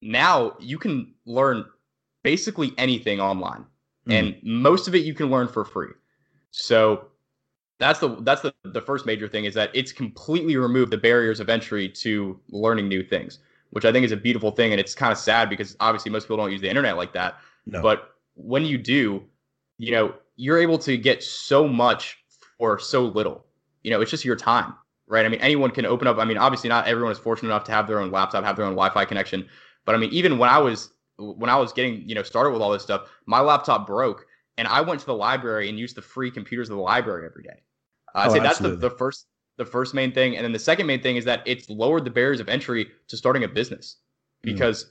[0.00, 1.64] Now you can learn
[2.22, 3.64] basically anything online,
[4.06, 4.18] mm.
[4.18, 5.90] and most of it you can learn for free.
[6.50, 7.06] So
[7.78, 11.40] that's the that's the, the first major thing is that it's completely removed the barriers
[11.40, 13.38] of entry to learning new things,
[13.70, 14.72] which I think is a beautiful thing.
[14.72, 17.38] And it's kind of sad because obviously most people don't use the internet like that.
[17.66, 17.82] No.
[17.82, 19.22] But when you do,
[19.78, 22.18] you know, you're able to get so much
[22.58, 23.44] for so little.
[23.82, 24.74] You know, it's just your time
[25.06, 25.24] right?
[25.24, 26.18] I mean, anyone can open up.
[26.18, 28.64] I mean, obviously, not everyone is fortunate enough to have their own laptop, have their
[28.64, 29.46] own Wi-Fi connection.
[29.84, 32.62] But I mean, even when I was when I was getting you know started with
[32.62, 34.26] all this stuff, my laptop broke,
[34.58, 37.42] and I went to the library and used the free computers of the library every
[37.42, 37.62] day.
[38.14, 39.26] Uh, I'd oh, say that's the, the first
[39.58, 42.10] the first main thing, and then the second main thing is that it's lowered the
[42.10, 43.98] barriers of entry to starting a business
[44.42, 44.52] hmm.
[44.52, 44.84] because.
[44.84, 44.88] Mm.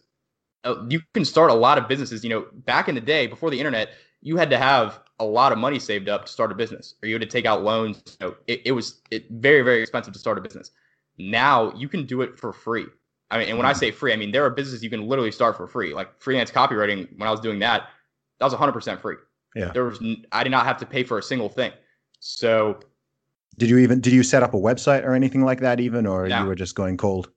[0.90, 2.24] You can start a lot of businesses.
[2.24, 5.52] You know, back in the day, before the internet, you had to have a lot
[5.52, 8.02] of money saved up to start a business, or you had to take out loans.
[8.20, 10.72] You know, it, it was it, very very expensive to start a business.
[11.18, 12.88] Now you can do it for free.
[13.30, 13.80] I mean, and when I mm-hmm.
[13.80, 15.94] say free, I mean there are businesses you can literally start for free.
[15.94, 17.90] Like freelance copywriting, when I was doing that,
[18.40, 19.18] that was 100% free.
[19.56, 19.72] Yeah.
[19.72, 21.72] There was I did not have to pay for a single thing.
[22.20, 22.80] So
[23.58, 26.28] Did you even did you set up a website or anything like that even, or
[26.28, 26.42] No.
[26.42, 27.30] you were just going cold?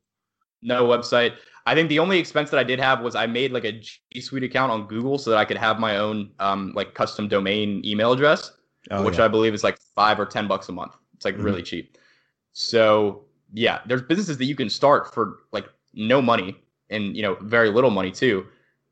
[0.65, 1.37] No website.
[1.67, 4.21] I think the only expense that I did have was I made like a G
[4.21, 7.83] Suite account on Google so that I could have my own um, like custom domain
[7.85, 8.53] email address,
[8.91, 9.25] Oh, which yeah.
[9.25, 10.97] I believe is like five or ten bucks a month.
[11.15, 11.45] It's like Mhm.
[11.45, 11.97] really cheap.
[12.53, 16.57] So yeah, there's businesses that you can start for like no money
[16.91, 18.47] and you know very little money too.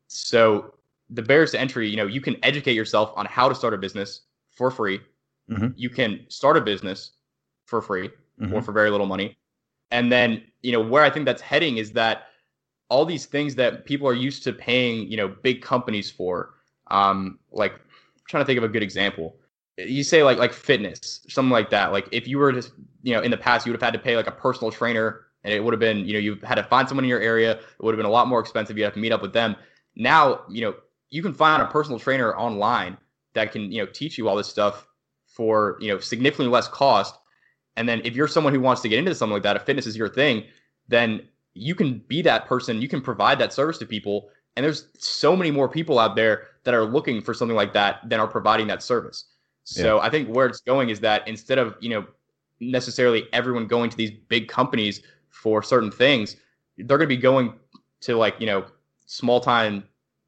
[0.07, 0.73] So
[1.09, 3.77] the barriers to entry, you know, you can educate yourself on how to start a
[3.77, 4.21] business
[4.51, 5.01] for free.
[5.49, 5.73] Mhm.
[5.75, 7.11] You can start a business
[7.65, 8.07] for free
[8.41, 8.63] or Mhm.
[8.65, 9.37] for very little money.
[9.91, 12.23] And then, you know, where I think that's heading is that
[12.89, 16.55] all these things that people are used to paying, you know, big companies for,
[16.87, 17.79] um, like I'm
[18.27, 19.35] trying to think of a good example.
[19.77, 21.91] You say like like fitness, something like that.
[21.91, 22.71] Like if you were to,
[23.01, 25.21] you know, in the past, you would have had to pay like a personal trainer,
[25.43, 27.53] and it would have been, you know, you had to find someone in your area.
[27.53, 28.77] It would have been a lot more expensive.
[28.77, 29.55] You have to meet up with them.
[29.95, 30.75] Now, you know,
[31.09, 32.97] you can find a personal trainer online
[33.33, 34.87] that can, you know, teach you all this stuff
[35.25, 37.15] for, you know, significantly less cost.
[37.75, 39.87] And then if you're someone who wants to get into something like that, if fitness
[39.87, 40.43] is your thing,
[40.87, 41.21] then
[41.53, 42.81] you can be that person.
[42.81, 44.29] You can provide that service to people.
[44.55, 48.07] And there's so many more people out there that are looking for something like that
[48.07, 49.25] than are providing that service.
[49.63, 52.05] So I think where it's going is that instead of, you know,
[52.59, 56.35] necessarily everyone going to these big companies for certain things,
[56.77, 57.53] they're going to be going
[58.01, 58.65] to like, you know,
[59.05, 59.83] small time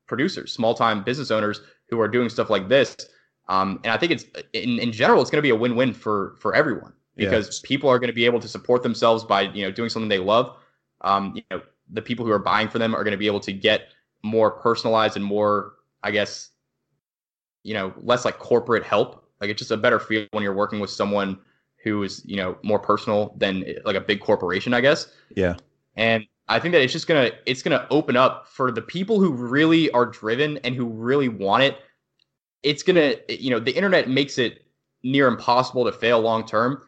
[0.07, 2.95] producers, small time business owners who are doing stuff like this.
[3.49, 6.35] Um, and I think it's in, in general, it's going to be a win-win for,
[6.39, 7.29] for everyone Yeah.
[7.29, 10.09] because people are going to be able to support themselves by, you know, doing something
[10.09, 10.55] they love.
[11.01, 11.61] Um, you know,
[11.91, 13.89] the people who are buying for them are going to be able to get
[14.23, 16.49] more personalized and more, I guess,
[17.63, 19.29] you know, less like corporate help.
[19.39, 21.39] Like it's just a better feel when you're working with someone
[21.83, 25.07] who is, you know, more personal than like a big corporation, I guess.
[25.35, 25.55] Yeah.
[25.95, 29.31] And I think that it's just gonna it's gonna open up for the people who
[29.31, 31.77] really are driven and who really want it.
[32.63, 34.65] It's gonna you know the internet makes it
[35.03, 36.81] near impossible to fail long term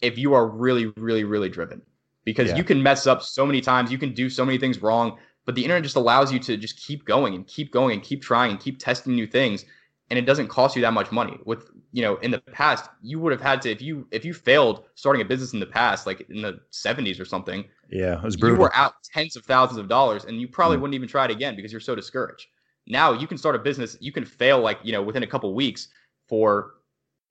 [0.00, 1.82] if you are really really really driven
[2.24, 2.58] because Yeah.
[2.58, 5.54] you can mess up so many times you can do so many things wrong but
[5.54, 8.50] the internet just allows you to just keep going and keep going and keep trying
[8.50, 9.64] and keep testing new things
[10.10, 13.18] and it doesn't cost you that much money with you know in the past you
[13.20, 16.06] would have had to if you if you failed starting a business in the past
[16.06, 18.56] like in the 70s or something Yeah, it was brutal.
[18.56, 20.82] you were out tens of thousands of dollars and you probably Mm.
[20.82, 22.46] wouldn't even try it again because you're so discouraged
[22.86, 25.52] now you can start a business you can fail like you know within a couple
[25.54, 25.88] weeks
[26.28, 26.74] for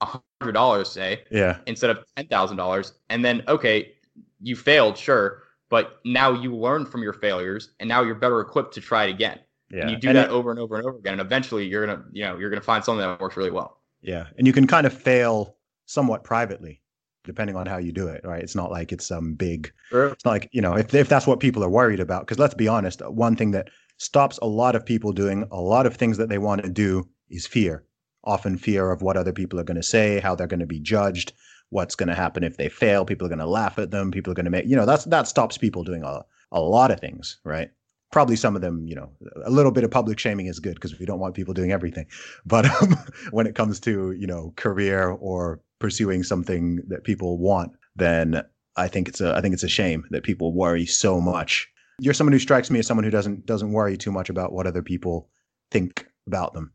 [0.02, 3.94] hundred dollars say yeah, instead of ten thousand dollars and then okay
[4.42, 8.74] you failed sure but now you learn from your failures and now you're better equipped
[8.74, 9.40] to try it again
[9.72, 9.82] yeah.
[9.82, 11.86] and you do And that it- over and over and over again and eventually you're
[11.86, 14.68] gonna you know you're gonna find something that works really well Yeah, and you can
[14.68, 16.82] kind of fail somewhat privately,
[17.24, 18.22] depending on how you do it.
[18.24, 18.44] Right?
[18.44, 19.72] It's not like it's some big.
[19.92, 22.22] It's not like you know if if that's what people are worried about.
[22.28, 25.86] Because let's be honest, one thing that stops a lot of people doing a lot
[25.88, 27.84] of things that they want to do is fear.
[28.24, 30.80] Often fear of what other people are going to say, how they're going to be
[30.80, 31.34] judged,
[31.70, 33.06] what's going to happen if they fail.
[33.06, 34.12] People are going to laugh at them.
[34.12, 36.92] People are going to make you know that's that stops people doing a a lot
[36.92, 37.40] of things.
[37.44, 37.70] Right?
[38.12, 39.12] Probably some of them, you know,
[39.44, 42.06] a little bit of public shaming is good because we don't want people doing everything.
[42.46, 42.98] But um,
[43.32, 48.44] when it comes to you know career or pursuing something that people want, then
[48.78, 51.68] I think it's a I think it's a shame that people worry so much.
[52.00, 54.68] You're someone who strikes me as someone who doesn't doesn't worry too much about what
[54.68, 55.30] other people
[55.72, 56.72] think about them.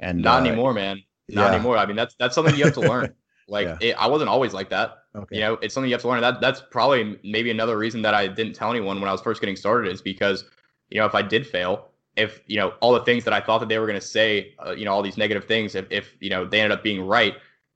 [0.00, 1.54] And not uh, anymore man not yeah.
[1.54, 3.14] anymore i mean that's that's something you have to learn
[3.48, 3.76] like Yeah.
[3.80, 5.36] it, i wasn't always like that Okay.
[5.36, 8.14] you know it's something you have to learn that that's probably maybe another reason that
[8.14, 10.44] i didn't tell anyone when i was first getting started is because
[10.90, 13.58] you know if i did fail if you know all the things that i thought
[13.58, 16.16] that they were going to say uh, you know all these negative things if, if
[16.20, 17.34] you know they ended up being right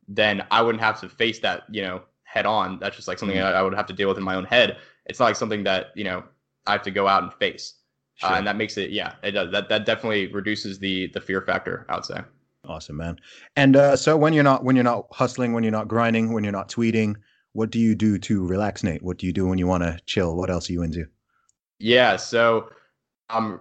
[0.08, 3.38] then i wouldn't have to face that you know head on that's just like something
[3.38, 3.44] Mhm.
[3.44, 5.64] I, I would have to deal with in my own head it's not like something
[5.64, 6.22] that you know
[6.66, 7.74] i have to go out and face
[8.18, 8.30] Sure.
[8.30, 11.40] uh, and that makes it yeah it does that that definitely reduces the the fear
[11.40, 12.20] factor i would say
[12.68, 13.18] Awesome, man.
[13.56, 16.44] And uh, so when you're not when you're not hustling, when you're not grinding, when
[16.44, 17.16] you're not tweeting,
[17.52, 19.02] what do you do to relax, Nate?
[19.02, 20.36] What do you do when you want to chill?
[20.36, 21.06] What else are you into?
[21.78, 22.16] Yeah.
[22.16, 22.70] So,
[23.30, 23.60] um,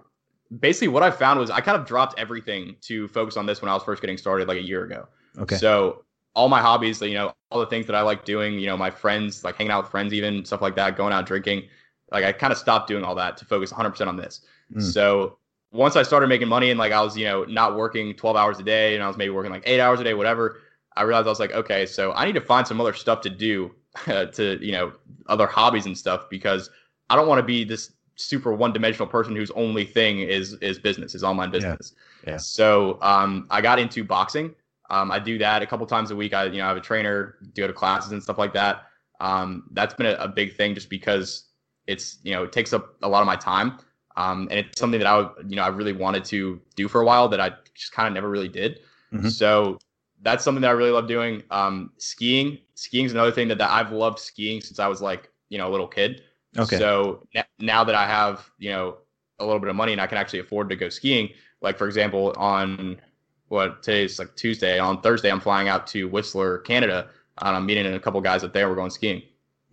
[0.60, 3.70] basically, what I found was I kind of dropped everything to focus on this when
[3.70, 5.08] I was first getting started, like a year ago.
[5.38, 5.56] Okay.
[5.56, 6.04] So,
[6.34, 8.90] all my hobbies, you know, all the things that I like doing, you know, my
[8.90, 11.64] friends, like hanging out with friends, even stuff like that, going out drinking,
[12.12, 14.40] like I kind of stopped doing all that to focus 100% on this.
[14.74, 14.82] Mm.
[14.82, 15.38] So,
[15.70, 18.58] once I started making money and like I was, you know, not working 12 hours
[18.58, 20.60] a day and I was maybe working like eight hours a day, whatever,
[20.96, 23.30] I realized I was like, okay, so I need to find some other stuff to
[23.30, 23.74] do
[24.06, 24.92] to, you know,
[25.26, 26.70] other hobbies and stuff because
[27.10, 31.14] I don't want to be this super one-dimensional person whose only thing is is business,
[31.14, 31.94] is online business.
[32.26, 32.36] Yeah.
[32.36, 34.54] So um, I got into boxing.
[34.90, 36.34] Um, I do that a couple times a week.
[36.34, 38.86] I you know I have a trainer, do go to classes and stuff like that.
[39.20, 41.47] Um, that's been a, a, big thing just because
[41.88, 43.78] it's you know it takes up a lot of my time,
[44.16, 47.04] um, and it's something that I you know I really wanted to do for a
[47.04, 48.80] while that I just kind of never really did.
[49.12, 49.28] Mm-hmm.
[49.28, 49.78] So
[50.22, 51.42] that's something that I really love doing.
[51.50, 55.30] Um, skiing, skiing is another thing that, that I've loved skiing since I was like
[55.48, 56.22] you know a little kid.
[56.56, 56.78] Okay.
[56.78, 58.98] So n- now that I have you know
[59.40, 61.30] a little bit of money and I can actually afford to go skiing,
[61.62, 63.00] like for example on
[63.48, 64.78] what today's like Tuesday.
[64.78, 67.08] On Thursday, I'm flying out to Whistler, Canada.
[67.40, 68.68] And I'm meeting a couple guys up there.
[68.68, 69.22] We're going skiing.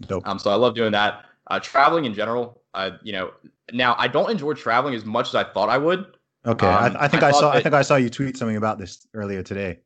[0.01, 0.27] Dope.
[0.27, 1.25] Um, so I love doing that.
[1.47, 3.31] Uh, traveling in general, uh, you know,
[3.71, 6.17] now I don't enjoy traveling as much as I thought I would.
[6.45, 7.51] Okay, um, I, I, think I, I saw.
[7.51, 9.79] That, I think I saw you tweet something about this earlier today.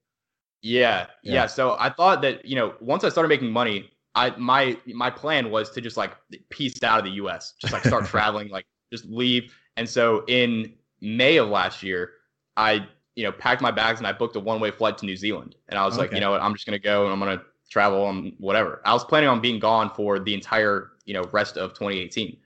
[0.62, 1.45] Yeah, yeah, yeah.
[1.47, 5.51] So I thought that you know, once I started making money, I my my plan
[5.51, 6.16] was to just like
[6.49, 9.53] piece out of the U.S., just like start traveling, like just leave.
[9.78, 12.12] And so in May of last year,
[12.57, 12.88] I
[13.20, 15.55] you know, packed my bags and I booked a one way flight to New Zealand.
[15.68, 16.03] And I was okay.
[16.03, 18.82] like, you know what, I'm just gonna go and I'm gonna travel and whatever.
[18.86, 22.38] I was planning on being gone for the entire, you know, rest of 2018.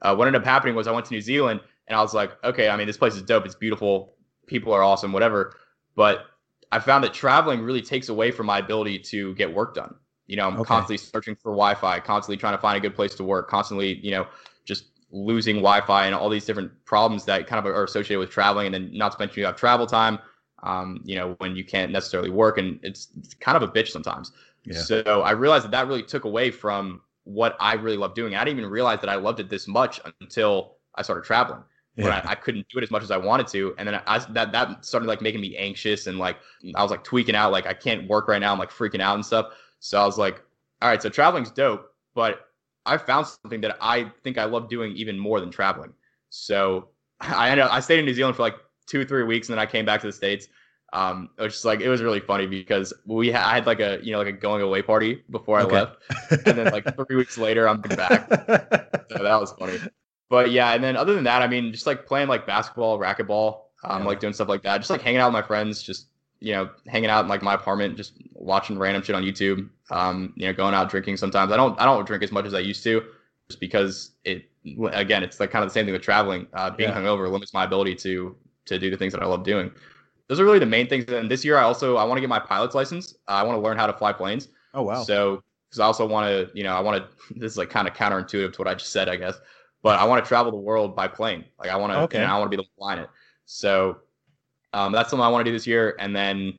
[0.00, 2.32] Uh, what ended up happening was I went to New Zealand and I was like,
[2.44, 3.44] okay, I mean, this place is dope.
[3.44, 4.14] It's beautiful.
[4.46, 5.56] People are awesome, whatever.
[5.96, 6.26] But
[6.70, 9.96] I found that traveling really takes away from my ability to get work done.
[10.28, 10.68] You know, I'm okay.
[10.68, 14.12] constantly searching for Wi-Fi, constantly trying to find a good place to work, constantly, you
[14.12, 14.28] know,
[14.64, 18.66] just losing Wi-Fi and all these different problems that kind of are associated with traveling,
[18.66, 20.20] and then not to mention you have travel time.
[20.62, 23.88] Um, you know, when you can't necessarily work, and it's, it's kind of a bitch
[23.88, 24.32] sometimes.
[24.64, 24.80] Yeah.
[24.80, 28.34] So I realized that that really took away from what I really love doing.
[28.34, 31.62] I didn't even realize that I loved it this much until I started traveling.
[31.96, 32.22] Yeah.
[32.24, 34.52] I, I, couldn't do it as much as I wanted to, and then I, that
[34.52, 36.36] that started like making me anxious and like
[36.76, 38.52] I was like tweaking out, like I can't work right now.
[38.52, 39.46] I'm like freaking out and stuff.
[39.80, 40.42] So I was like,
[40.80, 42.48] all right, so traveling's dope, but
[42.86, 45.92] I found something that I think I love doing even more than traveling.
[46.30, 46.88] So
[47.20, 48.56] I ended up, I stayed in New Zealand for like
[48.86, 50.46] two, three weeks, and then I came back to the states.
[50.92, 53.80] Um, it was just like it was really funny because we ha- I had like
[53.80, 55.74] a you know like a going away party before I okay.
[55.74, 55.96] left,
[56.46, 58.28] and then like three weeks later I'm back.
[59.10, 59.78] so that was funny.
[60.30, 63.60] But yeah, and then other than that, I mean, just like playing like basketball, racquetball,
[63.84, 64.08] um, yeah.
[64.08, 66.06] like doing stuff like that, just like hanging out with my friends, just
[66.40, 69.68] you know, hanging out in like my apartment, just watching random shit on YouTube.
[69.90, 71.52] Um, you know, going out drinking sometimes.
[71.52, 73.02] I don't I don't drink as much as I used to,
[73.48, 74.50] just because it
[74.92, 76.46] again it's like kind of the same thing with traveling.
[76.52, 76.96] Uh, being yeah.
[76.96, 78.36] hungover limits my ability to
[78.66, 79.70] to do the things that I love doing.
[80.28, 81.04] Those are really the main things.
[81.10, 83.16] And this year, I also I want to get my pilot's license.
[83.26, 84.48] I want to learn how to fly planes.
[84.74, 85.02] Oh wow!
[85.02, 87.08] So because I also want to, you know, I want to.
[87.36, 89.38] This is like kind of counterintuitive to what I just said, I guess.
[89.82, 91.44] But I want to travel the world by plane.
[91.58, 92.18] Like I want to, okay.
[92.18, 93.10] and I want to be the flying it.
[93.44, 93.98] So
[94.72, 95.94] um, that's something I want to do this year.
[95.98, 96.58] And then,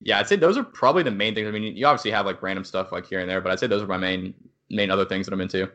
[0.00, 1.48] yeah, I'd say those are probably the main things.
[1.48, 3.66] I mean, you obviously have like random stuff like here and there, but I'd say
[3.66, 4.34] those are my main
[4.70, 5.70] main other things that I'm into.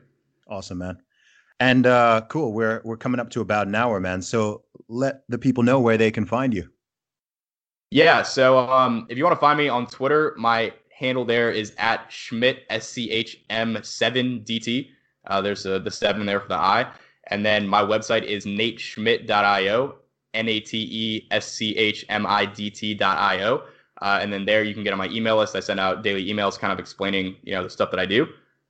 [0.47, 0.97] Awesome, man.
[1.59, 2.53] And uh, cool.
[2.53, 4.21] We're we're coming up to about an hour, man.
[4.21, 6.69] So let the people know where they can find you.
[7.91, 8.21] Yeah.
[8.23, 12.05] So um, if you want to find me on Twitter, my handle there is at
[12.11, 14.89] Schmidt S C H M seven DT.
[15.27, 16.91] Uh, there's a, the seven there for the I.
[17.27, 19.95] And then my website is nateschmidt.io,
[20.33, 23.63] N A T E S C H M I D T dot I O.
[24.01, 25.55] Uh, and then there you can get on my email list.
[25.55, 28.27] I send out daily emails kind of explaining, you know, the stuff that I do.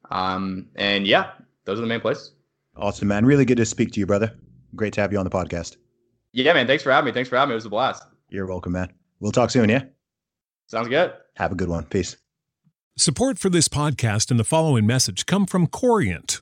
[0.10, 1.32] Um, and yeah,
[1.66, 2.34] those are the main places.
[2.76, 3.26] Awesome, man.
[3.26, 4.34] Really good to speak to you, brother.
[4.76, 5.78] Great to have you on the podcast.
[6.32, 6.68] Yeah, man.
[6.68, 7.12] Thanks for having me.
[7.12, 7.54] Thanks for having me.
[7.54, 8.04] It was a blast.
[8.30, 8.92] You're welcome, man.
[9.20, 9.84] We'll talk soon, yeah?
[10.68, 11.14] Sounds good.
[11.36, 11.86] Have a good one.
[11.86, 12.18] Peace.
[12.98, 16.42] Support for this podcast and the following message come from Corient